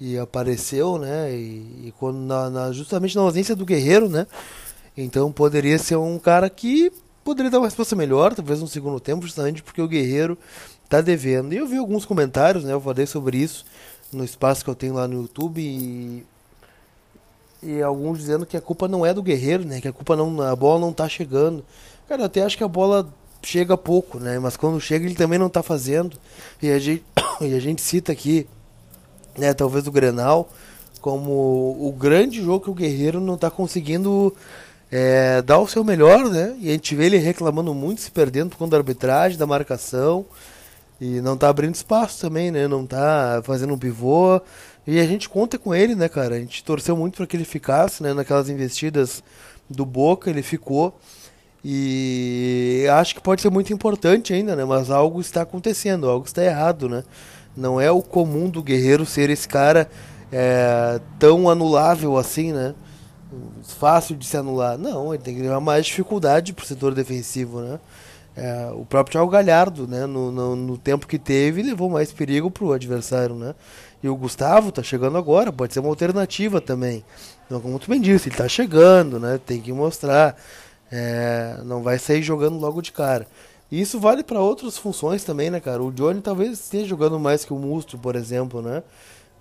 e 0.00 0.18
apareceu, 0.18 0.98
né? 0.98 1.32
E, 1.32 1.88
e 1.88 1.94
quando 1.98 2.18
na, 2.18 2.50
na, 2.50 2.72
justamente 2.72 3.14
na 3.14 3.22
ausência 3.22 3.54
do 3.54 3.64
Guerreiro, 3.64 4.08
né? 4.08 4.26
Então 4.96 5.30
poderia 5.30 5.78
ser 5.78 5.96
um 5.96 6.18
cara 6.18 6.50
que 6.50 6.90
poderia 7.22 7.50
dar 7.50 7.58
uma 7.58 7.66
resposta 7.66 7.94
melhor, 7.94 8.34
talvez 8.34 8.60
no 8.60 8.66
segundo 8.66 8.98
tempo, 8.98 9.26
justamente 9.26 9.62
porque 9.62 9.80
o 9.80 9.88
Guerreiro 9.88 10.36
tá 10.92 11.00
devendo. 11.00 11.54
E 11.54 11.56
eu 11.56 11.66
vi 11.66 11.78
alguns 11.78 12.04
comentários, 12.04 12.64
né? 12.64 12.72
Eu 12.74 12.80
falei 12.80 13.06
sobre 13.06 13.38
isso 13.38 13.64
no 14.12 14.22
espaço 14.22 14.62
que 14.62 14.68
eu 14.68 14.74
tenho 14.74 14.92
lá 14.92 15.08
no 15.08 15.22
YouTube 15.22 15.58
e, 15.58 16.22
e 17.62 17.82
alguns 17.82 18.18
dizendo 18.18 18.44
que 18.44 18.58
a 18.58 18.60
culpa 18.60 18.86
não 18.86 19.06
é 19.06 19.14
do 19.14 19.22
Guerreiro, 19.22 19.64
né? 19.64 19.80
Que 19.80 19.88
a 19.88 19.92
culpa 19.92 20.14
não 20.14 20.42
a 20.42 20.54
bola 20.54 20.80
não 20.80 20.92
tá 20.92 21.08
chegando. 21.08 21.64
Cara, 22.06 22.22
eu 22.22 22.26
até 22.26 22.42
acho 22.42 22.58
que 22.58 22.64
a 22.64 22.68
bola 22.68 23.08
chega 23.42 23.74
pouco, 23.74 24.20
né? 24.20 24.38
Mas 24.38 24.54
quando 24.54 24.78
chega 24.80 25.06
ele 25.06 25.14
também 25.14 25.38
não 25.38 25.48
tá 25.48 25.62
fazendo. 25.62 26.18
E 26.60 26.70
a 26.70 26.78
gente, 26.78 27.04
e 27.40 27.54
a 27.54 27.60
gente 27.60 27.80
cita 27.80 28.12
aqui, 28.12 28.46
né, 29.38 29.54
talvez 29.54 29.86
o 29.86 29.92
Grenal 29.92 30.50
como 31.00 31.32
o 31.80 31.92
grande 31.98 32.40
jogo 32.40 32.64
que 32.64 32.70
o 32.70 32.74
Guerreiro 32.74 33.20
não 33.20 33.36
tá 33.36 33.50
conseguindo 33.50 34.32
é, 34.88 35.42
dar 35.42 35.58
o 35.58 35.66
seu 35.66 35.82
melhor, 35.82 36.30
né? 36.30 36.54
E 36.60 36.68
a 36.68 36.72
gente 36.72 36.94
vê 36.94 37.06
ele 37.06 37.16
reclamando 37.16 37.74
muito, 37.74 38.02
se 38.02 38.10
perdendo 38.10 38.50
por 38.50 38.58
conta 38.58 38.72
da 38.72 38.76
arbitragem, 38.76 39.36
da 39.36 39.46
marcação. 39.46 40.24
E 41.02 41.20
não 41.20 41.36
tá 41.36 41.48
abrindo 41.48 41.74
espaço 41.74 42.20
também, 42.20 42.52
né? 42.52 42.68
Não 42.68 42.86
tá 42.86 43.42
fazendo 43.42 43.74
um 43.74 43.78
pivô. 43.78 44.40
E 44.86 45.00
a 45.00 45.04
gente 45.04 45.28
conta 45.28 45.58
com 45.58 45.74
ele, 45.74 45.96
né, 45.96 46.08
cara? 46.08 46.36
A 46.36 46.38
gente 46.38 46.62
torceu 46.62 46.96
muito 46.96 47.16
para 47.16 47.26
que 47.26 47.36
ele 47.36 47.44
ficasse, 47.44 48.04
né? 48.04 48.14
Naquelas 48.14 48.48
investidas 48.48 49.20
do 49.68 49.84
Boca, 49.84 50.30
ele 50.30 50.44
ficou. 50.44 50.96
E 51.64 52.86
acho 52.92 53.16
que 53.16 53.20
pode 53.20 53.42
ser 53.42 53.50
muito 53.50 53.72
importante 53.72 54.32
ainda, 54.32 54.54
né? 54.54 54.64
Mas 54.64 54.92
algo 54.92 55.20
está 55.20 55.42
acontecendo, 55.42 56.08
algo 56.08 56.24
está 56.24 56.44
errado, 56.44 56.88
né? 56.88 57.02
Não 57.56 57.80
é 57.80 57.90
o 57.90 58.00
comum 58.00 58.48
do 58.48 58.62
Guerreiro 58.62 59.04
ser 59.04 59.28
esse 59.28 59.48
cara 59.48 59.90
é, 60.30 61.00
tão 61.18 61.50
anulável 61.50 62.16
assim, 62.16 62.52
né? 62.52 62.76
Fácil 63.64 64.14
de 64.14 64.24
se 64.24 64.36
anular. 64.36 64.78
Não, 64.78 65.12
ele 65.12 65.22
tem 65.24 65.34
que 65.34 65.42
levar 65.42 65.58
mais 65.58 65.84
dificuldade 65.84 66.52
pro 66.52 66.64
setor 66.64 66.94
defensivo, 66.94 67.60
né? 67.60 67.80
É, 68.34 68.70
o 68.74 68.84
próprio 68.84 69.12
Thiago 69.12 69.30
Galhardo, 69.30 69.86
né, 69.86 70.06
no, 70.06 70.32
no, 70.32 70.56
no, 70.56 70.78
tempo 70.78 71.06
que 71.06 71.18
teve, 71.18 71.62
levou 71.62 71.90
mais 71.90 72.12
perigo 72.12 72.50
para 72.50 72.64
o 72.64 72.72
adversário, 72.72 73.34
né? 73.34 73.54
E 74.02 74.08
o 74.08 74.16
Gustavo 74.16 74.70
está 74.70 74.82
chegando 74.82 75.18
agora, 75.18 75.52
pode 75.52 75.74
ser 75.74 75.80
uma 75.80 75.90
alternativa 75.90 76.60
também. 76.60 77.04
Então, 77.46 77.60
como 77.60 77.78
tu 77.78 77.90
bem 77.90 78.00
disse, 78.00 78.28
ele 78.28 78.34
está 78.34 78.48
chegando, 78.48 79.20
né? 79.20 79.38
Tem 79.44 79.60
que 79.60 79.72
mostrar. 79.72 80.36
É, 80.90 81.58
não 81.64 81.82
vai 81.82 81.98
sair 81.98 82.22
jogando 82.22 82.58
logo 82.58 82.80
de 82.80 82.90
cara. 82.92 83.26
E 83.70 83.80
isso 83.80 83.98
vale 84.00 84.22
para 84.22 84.40
outras 84.40 84.76
funções 84.76 85.24
também, 85.24 85.50
né, 85.50 85.60
cara? 85.60 85.82
O 85.82 85.92
Johnny 85.92 86.20
talvez 86.20 86.52
esteja 86.52 86.86
jogando 86.86 87.18
mais 87.18 87.44
que 87.44 87.52
o 87.52 87.58
Mustro, 87.58 87.98
por 87.98 88.16
exemplo, 88.16 88.60
né? 88.60 88.82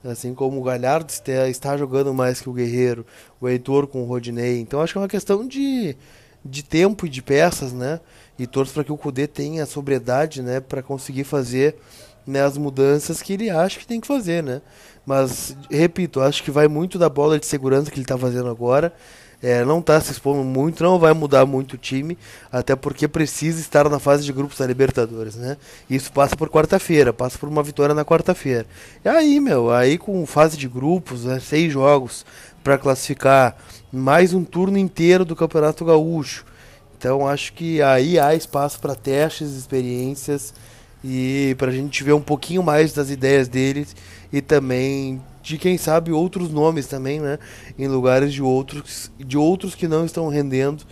Assim 0.03 0.33
como 0.33 0.59
o 0.59 0.63
Galhardo 0.63 1.11
está 1.49 1.77
jogando 1.77 2.13
mais 2.13 2.41
que 2.41 2.49
o 2.49 2.53
Guerreiro, 2.53 3.05
o 3.39 3.47
Heitor 3.47 3.87
com 3.87 4.01
o 4.01 4.05
Rodinei. 4.05 4.59
Então 4.59 4.81
acho 4.81 4.93
que 4.93 4.97
é 4.97 5.01
uma 5.01 5.07
questão 5.07 5.47
de, 5.47 5.95
de 6.43 6.63
tempo 6.63 7.05
e 7.05 7.09
de 7.09 7.21
peças, 7.21 7.71
né? 7.71 7.99
E 8.41 8.47
torço 8.47 8.73
para 8.73 8.83
que 8.83 8.91
o 8.91 8.97
Cudê 8.97 9.27
tenha 9.27 9.67
sobriedade, 9.67 10.41
né, 10.41 10.59
para 10.59 10.81
conseguir 10.81 11.23
fazer 11.23 11.75
né, 12.25 12.41
as 12.41 12.57
mudanças 12.57 13.21
que 13.21 13.33
ele 13.33 13.51
acha 13.51 13.79
que 13.79 13.85
tem 13.85 14.01
que 14.01 14.07
fazer, 14.07 14.41
né? 14.41 14.61
Mas 15.05 15.55
repito, 15.69 16.19
acho 16.19 16.41
que 16.41 16.49
vai 16.49 16.67
muito 16.67 16.97
da 16.97 17.07
bola 17.07 17.39
de 17.39 17.45
segurança 17.45 17.91
que 17.91 17.97
ele 17.97 18.03
está 18.03 18.17
fazendo 18.17 18.49
agora. 18.49 18.91
É, 19.43 19.63
não 19.63 19.79
está 19.79 19.99
se 20.01 20.11
expondo 20.11 20.43
muito, 20.43 20.83
não 20.83 20.99
vai 20.99 21.13
mudar 21.13 21.45
muito 21.47 21.73
o 21.73 21.77
time, 21.77 22.15
até 22.51 22.75
porque 22.75 23.07
precisa 23.07 23.59
estar 23.59 23.89
na 23.89 23.99
fase 23.99 24.23
de 24.23 24.31
grupos 24.31 24.57
da 24.57 24.67
Libertadores, 24.67 25.35
né? 25.35 25.57
Isso 25.89 26.11
passa 26.11 26.35
por 26.35 26.49
quarta-feira, 26.49 27.11
passa 27.11 27.37
por 27.39 27.49
uma 27.49 27.63
vitória 27.63 27.93
na 27.93 28.05
quarta-feira. 28.05 28.67
E 29.03 29.09
aí, 29.09 29.39
meu, 29.39 29.71
aí 29.71 29.97
com 29.97 30.23
fase 30.27 30.57
de 30.57 30.67
grupos, 30.67 31.25
né, 31.25 31.39
seis 31.39 31.73
jogos 31.73 32.23
para 32.63 32.77
classificar, 32.77 33.57
mais 33.91 34.33
um 34.33 34.43
turno 34.43 34.77
inteiro 34.77 35.25
do 35.25 35.35
Campeonato 35.35 35.85
Gaúcho. 35.85 36.45
Então 37.01 37.27
acho 37.27 37.53
que 37.53 37.81
aí 37.81 38.19
há 38.19 38.35
espaço 38.35 38.79
para 38.79 38.93
testes, 38.93 39.53
experiências 39.53 40.53
e 41.03 41.55
para 41.57 41.71
a 41.71 41.73
gente 41.73 42.03
ver 42.03 42.13
um 42.13 42.21
pouquinho 42.21 42.61
mais 42.61 42.93
das 42.93 43.09
ideias 43.09 43.47
deles 43.47 43.95
e 44.31 44.39
também 44.39 45.19
de 45.41 45.57
quem 45.57 45.79
sabe 45.79 46.11
outros 46.11 46.51
nomes 46.51 46.85
também, 46.85 47.19
né, 47.19 47.39
em 47.79 47.87
lugares 47.87 48.31
de 48.31 48.43
outros 48.43 49.11
de 49.17 49.35
outros 49.35 49.73
que 49.73 49.87
não 49.87 50.05
estão 50.05 50.27
rendendo, 50.27 50.83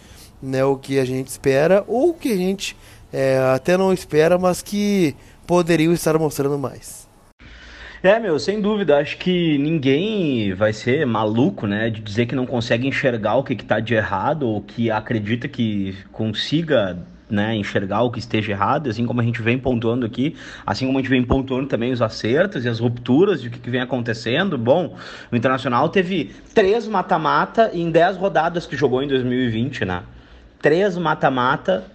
né, 0.42 0.66
o 0.66 0.78
que 0.78 0.98
a 0.98 1.06
gente 1.06 1.28
espera 1.28 1.86
ou 1.88 2.12
que 2.12 2.34
a 2.34 2.38
gente 2.38 2.76
é, 3.14 3.38
até 3.54 3.78
não 3.78 3.94
espera, 3.94 4.40
mas 4.40 4.64
que 4.64 5.16
poderiam 5.46 5.94
estar 5.94 6.18
mostrando 6.18 6.58
mais. 6.58 6.99
É, 8.02 8.18
meu, 8.18 8.40
sem 8.40 8.62
dúvida. 8.62 8.98
Acho 8.98 9.18
que 9.18 9.58
ninguém 9.58 10.54
vai 10.54 10.72
ser 10.72 11.06
maluco, 11.06 11.68
né, 11.68 11.90
de 11.90 12.00
dizer 12.00 12.26
que 12.28 12.36
não 12.36 12.46
consegue 12.46 12.88
enxergar 12.88 13.36
o 13.36 13.44
que, 13.44 13.54
está 13.54 13.80
de 13.80 13.94
errado 13.94 14.48
ou 14.48 14.62
que 14.62 14.90
acredita 14.90 15.48
que 15.50 15.98
consiga 16.12 16.98
né, 17.30 17.54
enxergar 17.56 18.02
o 18.04 18.10
que 18.10 18.20
esteja 18.20 18.54
errado, 18.54 18.90
assim 18.90 19.06
como 19.06 19.20
a 19.20 19.24
gente 19.24 19.42
vem 19.42 19.60
pontuando 19.60 20.06
aqui, 20.06 20.36
assim 20.66 20.86
como 20.86 20.98
a 20.98 21.02
gente 21.02 21.10
vem 21.10 21.24
pontuando 21.24 21.68
também 21.68 21.92
os 21.92 22.02
acertos 22.02 22.64
e 22.64 22.70
as 22.70 22.80
rupturas 22.80 23.42
de 23.42 23.50
o 23.50 23.52
que, 23.52 23.60
que 23.60 23.70
vem 23.70 23.82
acontecendo. 23.82 24.58
Bom, 24.58 24.96
o 25.30 25.36
Internacional 25.36 25.90
teve 25.90 26.32
três 26.56 26.88
mata-mata 26.88 27.70
em 27.74 27.92
dez 27.92 28.16
rodadas 28.16 28.66
que 28.66 28.78
jogou 28.78 29.04
em 29.04 29.08
2020, 29.08 29.84
né? 29.84 30.04
três 30.62 30.98
mata-mata 30.98 31.86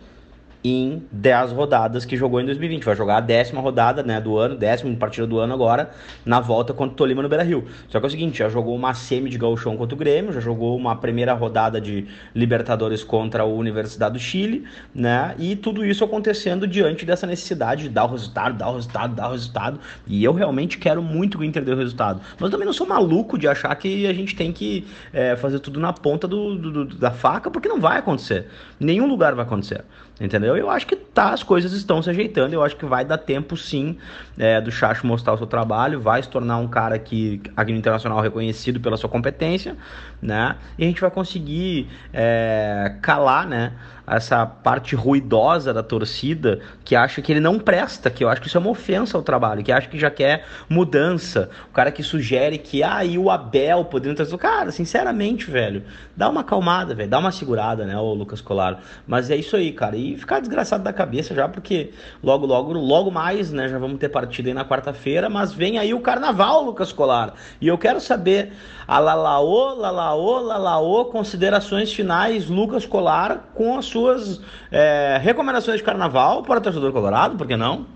em 0.64 1.02
10 1.12 1.52
rodadas 1.52 2.06
que 2.06 2.16
jogou 2.16 2.40
em 2.40 2.46
2020. 2.46 2.84
Vai 2.84 2.96
jogar 2.96 3.18
a 3.18 3.20
décima 3.20 3.60
rodada 3.60 4.02
né, 4.02 4.18
do 4.18 4.38
ano, 4.38 4.56
décima 4.56 4.96
partida 4.96 5.26
do 5.26 5.38
ano 5.38 5.52
agora, 5.52 5.90
na 6.24 6.40
volta 6.40 6.72
contra 6.72 6.94
o 6.94 6.96
Tolima 6.96 7.22
no 7.22 7.28
Beira-Rio. 7.28 7.66
Só 7.88 8.00
que 8.00 8.06
é 8.06 8.08
o 8.08 8.10
seguinte, 8.10 8.38
já 8.38 8.48
jogou 8.48 8.74
uma 8.74 8.94
semi 8.94 9.28
de 9.28 9.36
gauchão 9.36 9.76
contra 9.76 9.94
o 9.94 9.98
Grêmio, 9.98 10.32
já 10.32 10.40
jogou 10.40 10.74
uma 10.74 10.96
primeira 10.96 11.34
rodada 11.34 11.78
de 11.78 12.06
Libertadores 12.34 13.04
contra 13.04 13.42
a 13.42 13.46
Universidade 13.46 14.14
do 14.14 14.18
Chile, 14.18 14.64
né? 14.94 15.34
E 15.38 15.54
tudo 15.54 15.84
isso 15.84 16.02
acontecendo 16.02 16.66
diante 16.66 17.04
dessa 17.04 17.26
necessidade 17.26 17.82
de 17.82 17.88
dar 17.90 18.04
o 18.04 18.08
resultado, 18.08 18.56
dar 18.56 18.70
o 18.70 18.74
resultado, 18.76 19.14
dar 19.14 19.28
o 19.28 19.32
resultado. 19.32 19.78
E 20.06 20.24
eu 20.24 20.32
realmente 20.32 20.78
quero 20.78 21.02
muito 21.02 21.36
que 21.36 21.44
o 21.44 21.46
Inter 21.46 21.62
dê 21.62 21.72
o 21.72 21.76
resultado. 21.76 22.22
Mas 22.40 22.50
também 22.50 22.64
não 22.64 22.72
sou 22.72 22.86
maluco 22.86 23.36
de 23.36 23.46
achar 23.46 23.74
que 23.74 24.06
a 24.06 24.14
gente 24.14 24.34
tem 24.34 24.50
que 24.50 24.86
é, 25.12 25.36
fazer 25.36 25.58
tudo 25.58 25.78
na 25.78 25.92
ponta 25.92 26.26
do, 26.26 26.56
do, 26.56 26.84
da 26.86 27.10
faca, 27.10 27.50
porque 27.50 27.68
não 27.68 27.80
vai 27.80 27.98
acontecer. 27.98 28.46
Nenhum 28.80 29.06
lugar 29.06 29.34
vai 29.34 29.44
acontecer. 29.44 29.84
Entendeu? 30.20 30.56
Eu 30.56 30.70
acho 30.70 30.86
que 30.86 30.94
tá, 30.94 31.30
as 31.30 31.42
coisas 31.42 31.72
estão 31.72 32.00
se 32.00 32.08
ajeitando. 32.08 32.54
Eu 32.54 32.62
acho 32.62 32.76
que 32.76 32.86
vai 32.86 33.04
dar 33.04 33.18
tempo 33.18 33.56
sim 33.56 33.98
é, 34.38 34.60
do 34.60 34.70
Chacho 34.70 35.04
mostrar 35.06 35.32
o 35.32 35.36
seu 35.36 35.46
trabalho, 35.46 36.00
vai 36.00 36.22
se 36.22 36.28
tornar 36.28 36.58
um 36.58 36.68
cara 36.68 36.98
que 37.00 37.42
aqui 37.56 37.72
no 37.72 37.78
internacional 37.78 38.20
reconhecido 38.20 38.78
pela 38.78 38.96
sua 38.96 39.10
competência, 39.10 39.76
né? 40.22 40.54
E 40.78 40.84
a 40.84 40.86
gente 40.86 41.00
vai 41.00 41.10
conseguir 41.10 41.88
é, 42.12 42.94
calar, 43.02 43.48
né? 43.48 43.72
Essa 44.06 44.44
parte 44.44 44.94
ruidosa 44.94 45.72
da 45.72 45.82
torcida 45.82 46.60
que 46.84 46.94
acha 46.94 47.22
que 47.22 47.32
ele 47.32 47.40
não 47.40 47.58
presta, 47.58 48.10
que 48.10 48.22
eu 48.22 48.28
acho 48.28 48.40
que 48.40 48.48
isso 48.48 48.56
é 48.56 48.60
uma 48.60 48.70
ofensa 48.70 49.16
ao 49.16 49.22
trabalho, 49.22 49.62
que 49.62 49.72
acha 49.72 49.88
que 49.88 49.98
já 49.98 50.10
quer 50.10 50.44
mudança. 50.68 51.48
O 51.70 51.72
cara 51.72 51.90
que 51.90 52.02
sugere 52.02 52.58
que, 52.58 52.82
ah, 52.82 53.04
e 53.04 53.18
o 53.18 53.30
Abel 53.30 53.84
podendo 53.86 54.16
trazer. 54.16 54.36
Cara, 54.36 54.70
sinceramente, 54.70 55.50
velho, 55.50 55.84
dá 56.16 56.28
uma 56.28 56.42
acalmada, 56.42 56.94
velho, 56.94 57.08
dá 57.08 57.18
uma 57.18 57.32
segurada, 57.32 57.84
né, 57.86 57.96
o 57.96 58.12
Lucas 58.12 58.40
Colaro. 58.40 58.78
Mas 59.06 59.30
é 59.30 59.36
isso 59.36 59.56
aí, 59.56 59.72
cara. 59.72 59.96
E 59.96 60.16
ficar 60.16 60.40
desgraçado 60.40 60.84
da 60.84 60.92
cabeça 60.92 61.34
já, 61.34 61.48
porque 61.48 61.92
logo, 62.22 62.46
logo, 62.46 62.72
logo 62.72 63.10
mais, 63.10 63.50
né, 63.50 63.68
já 63.68 63.78
vamos 63.78 63.98
ter 63.98 64.08
partida 64.08 64.50
aí 64.50 64.54
na 64.54 64.64
quarta-feira, 64.64 65.30
mas 65.30 65.52
vem 65.52 65.78
aí 65.78 65.94
o 65.94 66.00
carnaval, 66.00 66.62
Lucas 66.62 66.92
Colaro. 66.92 67.32
E 67.60 67.68
eu 67.68 67.78
quero 67.78 68.00
saber, 68.00 68.52
a 68.86 68.98
Lalaô, 68.98 69.74
Lalaô, 69.74 70.40
Lalaô, 70.40 71.06
considerações 71.06 71.92
finais, 71.92 72.48
Lucas 72.48 72.84
Colar, 72.84 73.50
com 73.54 73.78
as 73.78 73.93
suas 73.94 74.40
é, 74.72 75.20
recomendações 75.22 75.78
de 75.78 75.84
carnaval 75.84 76.42
para 76.42 76.58
o 76.58 76.62
torcedor 76.62 76.92
colorado, 76.92 77.36
por 77.36 77.46
que 77.46 77.56
não? 77.56 77.86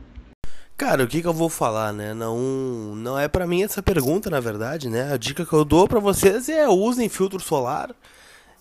Cara, 0.77 1.03
o 1.03 1.09
que, 1.09 1.21
que 1.21 1.27
eu 1.27 1.35
vou 1.35 1.49
falar, 1.49 1.93
né? 1.93 2.15
Não, 2.15 2.39
não 2.95 3.19
é 3.19 3.27
para 3.27 3.49
mim 3.49 3.65
essa 3.65 3.83
pergunta, 3.83 4.31
na 4.31 4.39
verdade, 4.39 4.89
né? 4.89 5.13
A 5.13 5.17
dica 5.17 5.45
que 5.45 5.53
eu 5.53 5.65
dou 5.65 5.89
para 5.89 5.99
vocês 5.99 6.49
é 6.49 6.69
usem 6.69 7.09
filtro 7.09 7.41
solar 7.41 7.91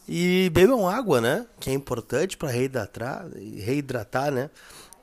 e 0.09 0.49
bebam 0.51 0.89
água, 0.89 1.21
né? 1.21 1.45
Que 1.59 1.69
é 1.69 1.73
importante 1.73 2.35
para 2.35 2.49
reidratar, 2.49 3.27
reidratar, 3.63 4.31
né? 4.31 4.49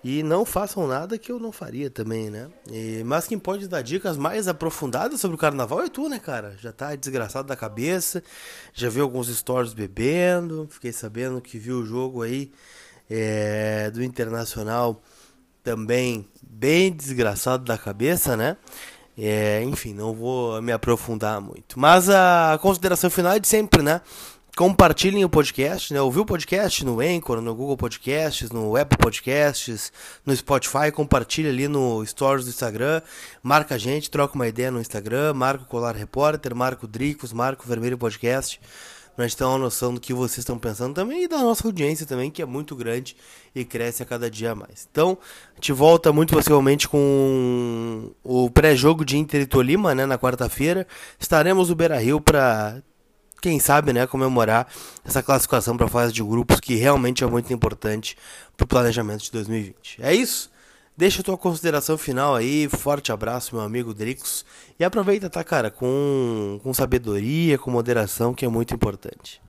E 0.05 0.23
não 0.23 0.45
façam 0.45 0.87
nada 0.87 1.17
que 1.17 1.33
eu 1.33 1.39
não 1.39 1.51
faria 1.51 1.89
também, 1.89 2.29
né? 2.29 2.49
E, 2.71 3.03
mas 3.05 3.27
quem 3.27 3.39
pode 3.39 3.67
dar 3.67 3.81
dicas 3.81 4.19
mais 4.19 4.47
aprofundadas 4.47 5.19
sobre 5.19 5.35
o 5.35 5.39
carnaval 5.39 5.81
é 5.81 5.89
tu, 5.89 6.11
né, 6.11 6.19
cara? 6.19 6.55
Já 6.61 6.73
tá 6.73 6.95
desgraçado 6.95 7.49
da 7.49 7.57
cabeça, 7.57 8.23
já 8.75 8.91
viu 8.91 9.03
alguns 9.03 9.35
stories 9.35 9.73
bebendo, 9.73 10.69
fiquei 10.71 10.93
sabendo 10.93 11.41
que 11.41 11.59
viu 11.59 11.79
o 11.79 11.87
jogo 11.87 12.23
aí 12.23 12.53
é, 13.09 13.91
do 13.91 14.05
Internacional 14.05 15.03
também 15.63 16.29
bem 16.43 16.93
desgraçado 16.93 17.65
da 17.65 17.79
cabeça, 17.79 18.37
né? 18.37 18.59
É, 19.17 19.63
enfim, 19.63 19.95
não 19.95 20.13
vou 20.13 20.61
me 20.61 20.73
aprofundar 20.73 21.41
muito. 21.41 21.79
Mas 21.79 22.11
a 22.11 22.59
consideração 22.61 23.09
final 23.09 23.33
é 23.33 23.39
de 23.39 23.49
sempre, 23.49 23.81
né? 23.81 24.03
Compartilhem 24.57 25.25
o 25.25 25.29
podcast, 25.29 25.93
né? 25.93 26.01
Ouviu 26.01 26.23
o 26.23 26.27
podcast 26.27 26.85
no 26.85 27.01
Anchor, 27.01 27.41
no 27.41 27.55
Google 27.55 27.77
Podcasts, 27.77 28.51
no 28.51 28.77
Apple 28.77 28.97
Podcasts, 28.97 29.93
no 30.25 30.35
Spotify, 30.35 30.93
compartilha 30.93 31.51
ali 31.51 31.67
no 31.67 32.05
Stories 32.07 32.45
do 32.45 32.51
Instagram, 32.51 33.03
marca 33.43 33.75
a 33.75 33.79
gente, 33.79 34.11
troca 34.11 34.37
uma 34.37 34.47
ideia 34.47 34.71
no 34.71 34.81
Instagram, 34.81 35.35
marca 35.35 35.65
o 35.65 35.67
Colar 35.67 35.97
Repórter, 35.97 36.55
marca 36.55 36.85
o 36.85 36.89
Dricos, 36.89 37.33
marca 37.33 37.65
o 37.65 37.67
Vermelho 37.67 37.99
Podcast, 37.99 38.61
pra 39.17 39.27
gente 39.27 39.37
ter 39.37 39.45
uma 39.45 39.59
noção 39.59 39.93
do 39.93 40.01
que 40.01 40.15
vocês 40.15 40.39
estão 40.39 40.57
pensando 40.57 40.95
também 40.95 41.25
e 41.25 41.29
da 41.29 41.39
nossa 41.39 41.67
audiência 41.67 42.07
também, 42.07 42.31
que 42.31 42.41
é 42.41 42.47
muito 42.47 42.77
grande 42.77 43.17
e 43.57 43.65
cresce 43.65 44.05
a 44.05 44.07
cada 44.07 44.31
dia 44.31 44.55
mais. 44.55 44.87
Então, 44.89 45.19
a 45.53 45.55
gente 45.57 45.73
volta 45.73 46.13
muito 46.13 46.33
possivelmente 46.33 46.89
com 46.89 48.13
o 48.23 48.49
pré-jogo 48.51 49.05
de 49.05 49.17
Inter 49.19 49.43
e 49.43 49.47
Tolima, 49.47 49.97
né, 49.97 50.07
na 50.07 50.17
quarta-feira. 50.17 50.87
Estaremos 51.19 51.71
no 51.71 51.75
Beira-Rio 51.75 52.21
para 52.21 52.81
quem 53.45 53.61
sabe, 53.61 53.93
né, 53.93 54.07
comemorar 54.07 54.67
essa 55.05 55.23
classificação 55.23 55.77
para 55.77 55.85
a 55.85 55.89
fase 55.91 56.15
de 56.15 56.23
grupos 56.23 56.61
que 56.61 56.77
realmente 56.77 57.23
é 57.23 57.27
muito 57.27 57.53
importante 57.53 58.17
para 58.57 58.65
o 58.65 58.67
planejamento 58.67 59.23
de 59.23 59.31
2020. 59.33 59.99
É 60.01 60.15
isso. 60.15 60.51
Deixa 60.97 61.21
a 61.21 61.25
tua 61.25 61.37
consideração 61.37 61.99
final 61.99 62.35
aí, 62.35 62.67
forte 62.71 63.13
abraço, 63.13 63.55
meu 63.55 63.63
amigo 63.63 63.93
Dricos, 63.93 64.47
e 64.81 64.85
aproveita, 64.85 65.29
tá, 65.29 65.45
cara, 65.45 65.71
com, 65.71 66.59
com 66.63 66.73
sabedoria, 66.73 67.59
com 67.59 67.71
moderação, 67.71 68.33
que 68.33 68.47
é 68.47 68.49
muito 68.49 68.75
importante. 68.75 69.43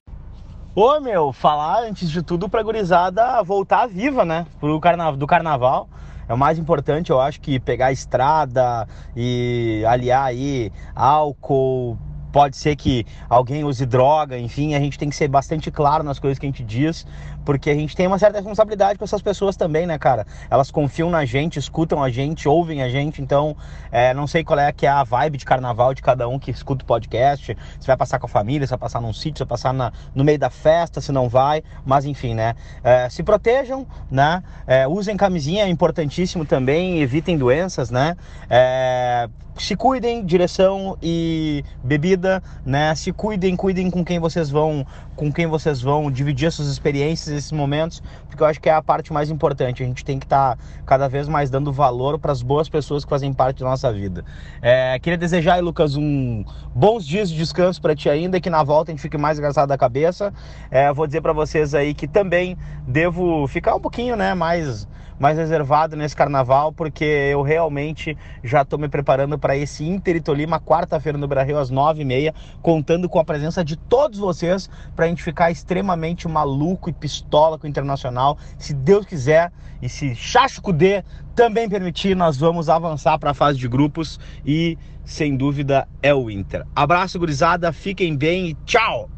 Ô, 0.76 1.00
meu, 1.00 1.32
falar 1.32 1.84
antes 1.84 2.10
de 2.10 2.22
tudo 2.22 2.50
pra 2.50 2.62
gurizada 2.64 3.42
voltar 3.44 3.88
viva, 3.88 4.26
né, 4.26 4.46
pro 4.60 4.78
carna 4.82 5.10
do 5.12 5.26
carnaval. 5.26 5.88
É 6.28 6.34
o 6.34 6.38
mais 6.38 6.58
importante, 6.58 7.12
eu 7.12 7.22
acho 7.22 7.40
que 7.40 7.62
pegar 7.62 7.88
a 7.88 7.92
estrada 7.94 8.88
e 9.16 9.86
aliar 9.88 10.26
aí 10.26 10.70
álcool, 10.96 11.98
pode 12.36 12.58
ser 12.58 12.76
que 12.76 13.08
alguém 13.30 13.64
use 13.64 13.86
droga, 13.86 14.38
enfim, 14.38 14.76
a 14.76 14.80
gente 14.82 15.00
tem 15.00 15.10
que 15.10 15.16
ser 15.16 15.30
bastante 15.30 15.72
claro 15.72 16.04
nas 16.04 16.20
coisas 16.20 16.38
que 16.38 16.46
a 16.46 16.50
gente 16.50 16.66
diz, 16.66 17.08
porque 17.46 17.70
a 17.70 17.74
gente 17.74 17.96
tem 17.96 18.08
uma 18.08 18.20
certa 18.20 18.40
responsabilidade 18.40 19.00
com 19.00 19.06
essas 19.06 19.22
pessoas 19.22 19.56
também, 19.56 19.86
né, 19.86 19.98
cara? 19.98 20.28
Elas 20.50 20.70
confiam 20.70 21.10
na 21.10 21.24
gente, 21.24 21.58
escutam 21.58 22.04
a 22.04 22.10
gente, 22.10 22.46
ouvem 22.50 22.84
a 22.84 22.90
gente, 22.90 23.22
então 23.22 23.56
é, 23.90 24.14
não 24.14 24.28
sei 24.28 24.44
qual 24.44 24.60
é 24.60 24.70
que 24.74 24.86
é 24.86 24.90
a 24.90 25.02
vibe 25.02 25.38
de 25.38 25.46
carnaval 25.46 25.94
de 25.94 26.02
cada 26.02 26.28
um 26.28 26.38
que 26.38 26.52
escuta 26.52 26.84
o 26.84 26.86
podcast, 26.86 27.58
se 27.80 27.88
vai 27.88 27.96
passar 27.96 28.20
com 28.20 28.26
a 28.26 28.30
família, 28.30 28.68
se 28.68 28.72
vai 28.72 28.80
passar 28.80 29.00
num 29.00 29.14
sítio, 29.14 29.38
se 29.38 29.44
vai 29.46 29.48
passar 29.48 29.74
na, 29.74 29.94
no 30.14 30.26
meio 30.26 30.38
da 30.38 30.50
festa, 30.50 31.00
se 31.00 31.14
não 31.14 31.30
vai, 31.30 31.64
mas 31.86 32.04
enfim, 32.04 32.34
né? 32.34 32.54
É, 32.84 33.08
se 33.08 33.24
protejam, 33.24 33.88
né? 34.12 34.44
É, 34.68 34.86
usem 34.86 35.16
camisinha, 35.16 35.64
é 35.64 35.70
importantíssimo 35.70 36.44
também, 36.44 37.00
evitem 37.00 37.38
doenças, 37.38 37.90
né? 37.90 38.18
É, 38.50 39.30
se 39.58 39.76
cuidem, 39.76 40.26
direção 40.26 40.98
e 41.02 41.64
bebida, 41.84 42.44
né? 42.66 42.94
Se 42.96 43.12
cuidem, 43.12 43.56
cuidem 43.56 43.90
com 43.90 44.04
quem 44.04 44.20
vocês 44.20 44.50
vão, 44.50 44.86
com 45.16 45.32
quem 45.32 45.48
vocês 45.48 45.82
vão 45.82 46.12
dividir 46.12 46.52
suas 46.52 46.68
experiências, 46.68 47.36
esses 47.36 47.52
momentos, 47.52 48.04
porque 48.28 48.44
eu 48.44 48.48
acho 48.48 48.60
que 48.60 48.70
é 48.70 48.74
a 48.74 48.82
parte 48.82 49.14
mais 49.14 49.30
importante. 49.30 49.82
A 49.82 49.86
gente 49.86 50.04
tem 50.04 50.20
que 50.20 50.26
estar 50.26 50.58
tá 50.58 50.64
cada 50.86 51.08
vez 51.08 51.28
mais 51.28 51.50
dando 51.50 51.72
valor 51.72 52.20
para 52.20 52.32
as 52.32 52.42
boas 52.42 52.68
pessoas 52.68 53.06
que 53.06 53.10
fazem 53.10 53.34
parte 53.34 53.60
da 53.64 53.70
nossa 53.70 53.92
vida. 53.94 54.26
É, 54.62 55.00
queria 55.00 55.18
desejar, 55.18 55.56
aí, 55.56 55.62
Lucas, 55.62 55.96
um 55.96 56.44
bons 56.74 57.06
dias 57.06 57.30
de 57.30 57.38
descanso 57.38 57.82
para 57.82 57.96
ti 57.96 58.10
ainda, 58.10 58.42
que 58.42 58.50
na 58.50 58.64
volta 58.64 58.92
a 58.92 58.94
gente 58.94 59.02
fique 59.02 59.18
mais 59.18 59.38
engraçado 59.38 59.70
da 59.70 59.78
cabeça. 59.78 60.34
É, 60.70 60.92
vou 60.92 61.08
dizer 61.08 61.22
para 61.22 61.34
vocês 61.34 61.74
aí 61.74 61.94
que 61.94 62.08
também 62.08 62.58
devo 62.86 63.48
ficar 63.48 63.76
um 63.76 63.80
pouquinho, 63.80 64.16
né, 64.16 64.34
mais 64.34 64.88
mais 65.20 65.38
reservado 65.38 65.96
nesse 65.96 66.16
carnaval, 66.16 66.72
porque 66.72 67.04
eu 67.04 67.42
realmente 67.42 68.18
já 68.44 68.62
estou 68.62 68.78
me 68.78 68.88
preparando 68.88 69.38
para 69.38 69.56
esse 69.56 69.88
Inter 69.88 70.18
e 70.18 70.22
Tolima, 70.22 70.60
quarta-feira 70.60 71.18
no 71.18 71.28
Brasil, 71.28 71.58
às 71.58 71.70
nove 71.70 72.02
e 72.02 72.06
meia, 72.06 72.34
contando 72.62 73.08
com 73.08 73.20
a 73.20 73.26
presença 73.26 73.64
de 73.64 73.76
todos 73.76 74.20
vocês, 74.20 74.70
para 74.96 75.06
a 75.06 75.08
gente 75.08 75.24
ficar 75.24 75.52
extremamente 75.52 76.28
maluco 76.28 76.90
e 76.90 76.94
pistola 76.94 77.58
com 77.58 77.66
o 77.66 77.70
Internacional. 77.70 78.38
Se 78.58 78.74
Deus 78.74 79.06
quiser, 79.06 79.52
e 79.82 79.90
se 79.90 80.16
Chacho 80.16 80.62
D 80.74 81.04
também 81.36 81.70
permitir, 81.70 82.16
nós 82.16 82.38
vamos 82.38 82.70
avançar 82.70 83.18
para 83.20 83.32
a 83.32 83.34
fase 83.34 83.60
de 83.60 83.68
grupos 83.68 84.20
e, 84.46 84.78
sem 85.04 85.36
dúvida, 85.36 85.88
é 86.02 86.14
o 86.14 86.30
Inter. 86.30 86.66
Abraço, 86.76 87.20
gurizada, 87.20 87.72
fiquem 87.72 88.16
bem 88.16 88.48
e 88.48 88.54
tchau! 88.66 89.15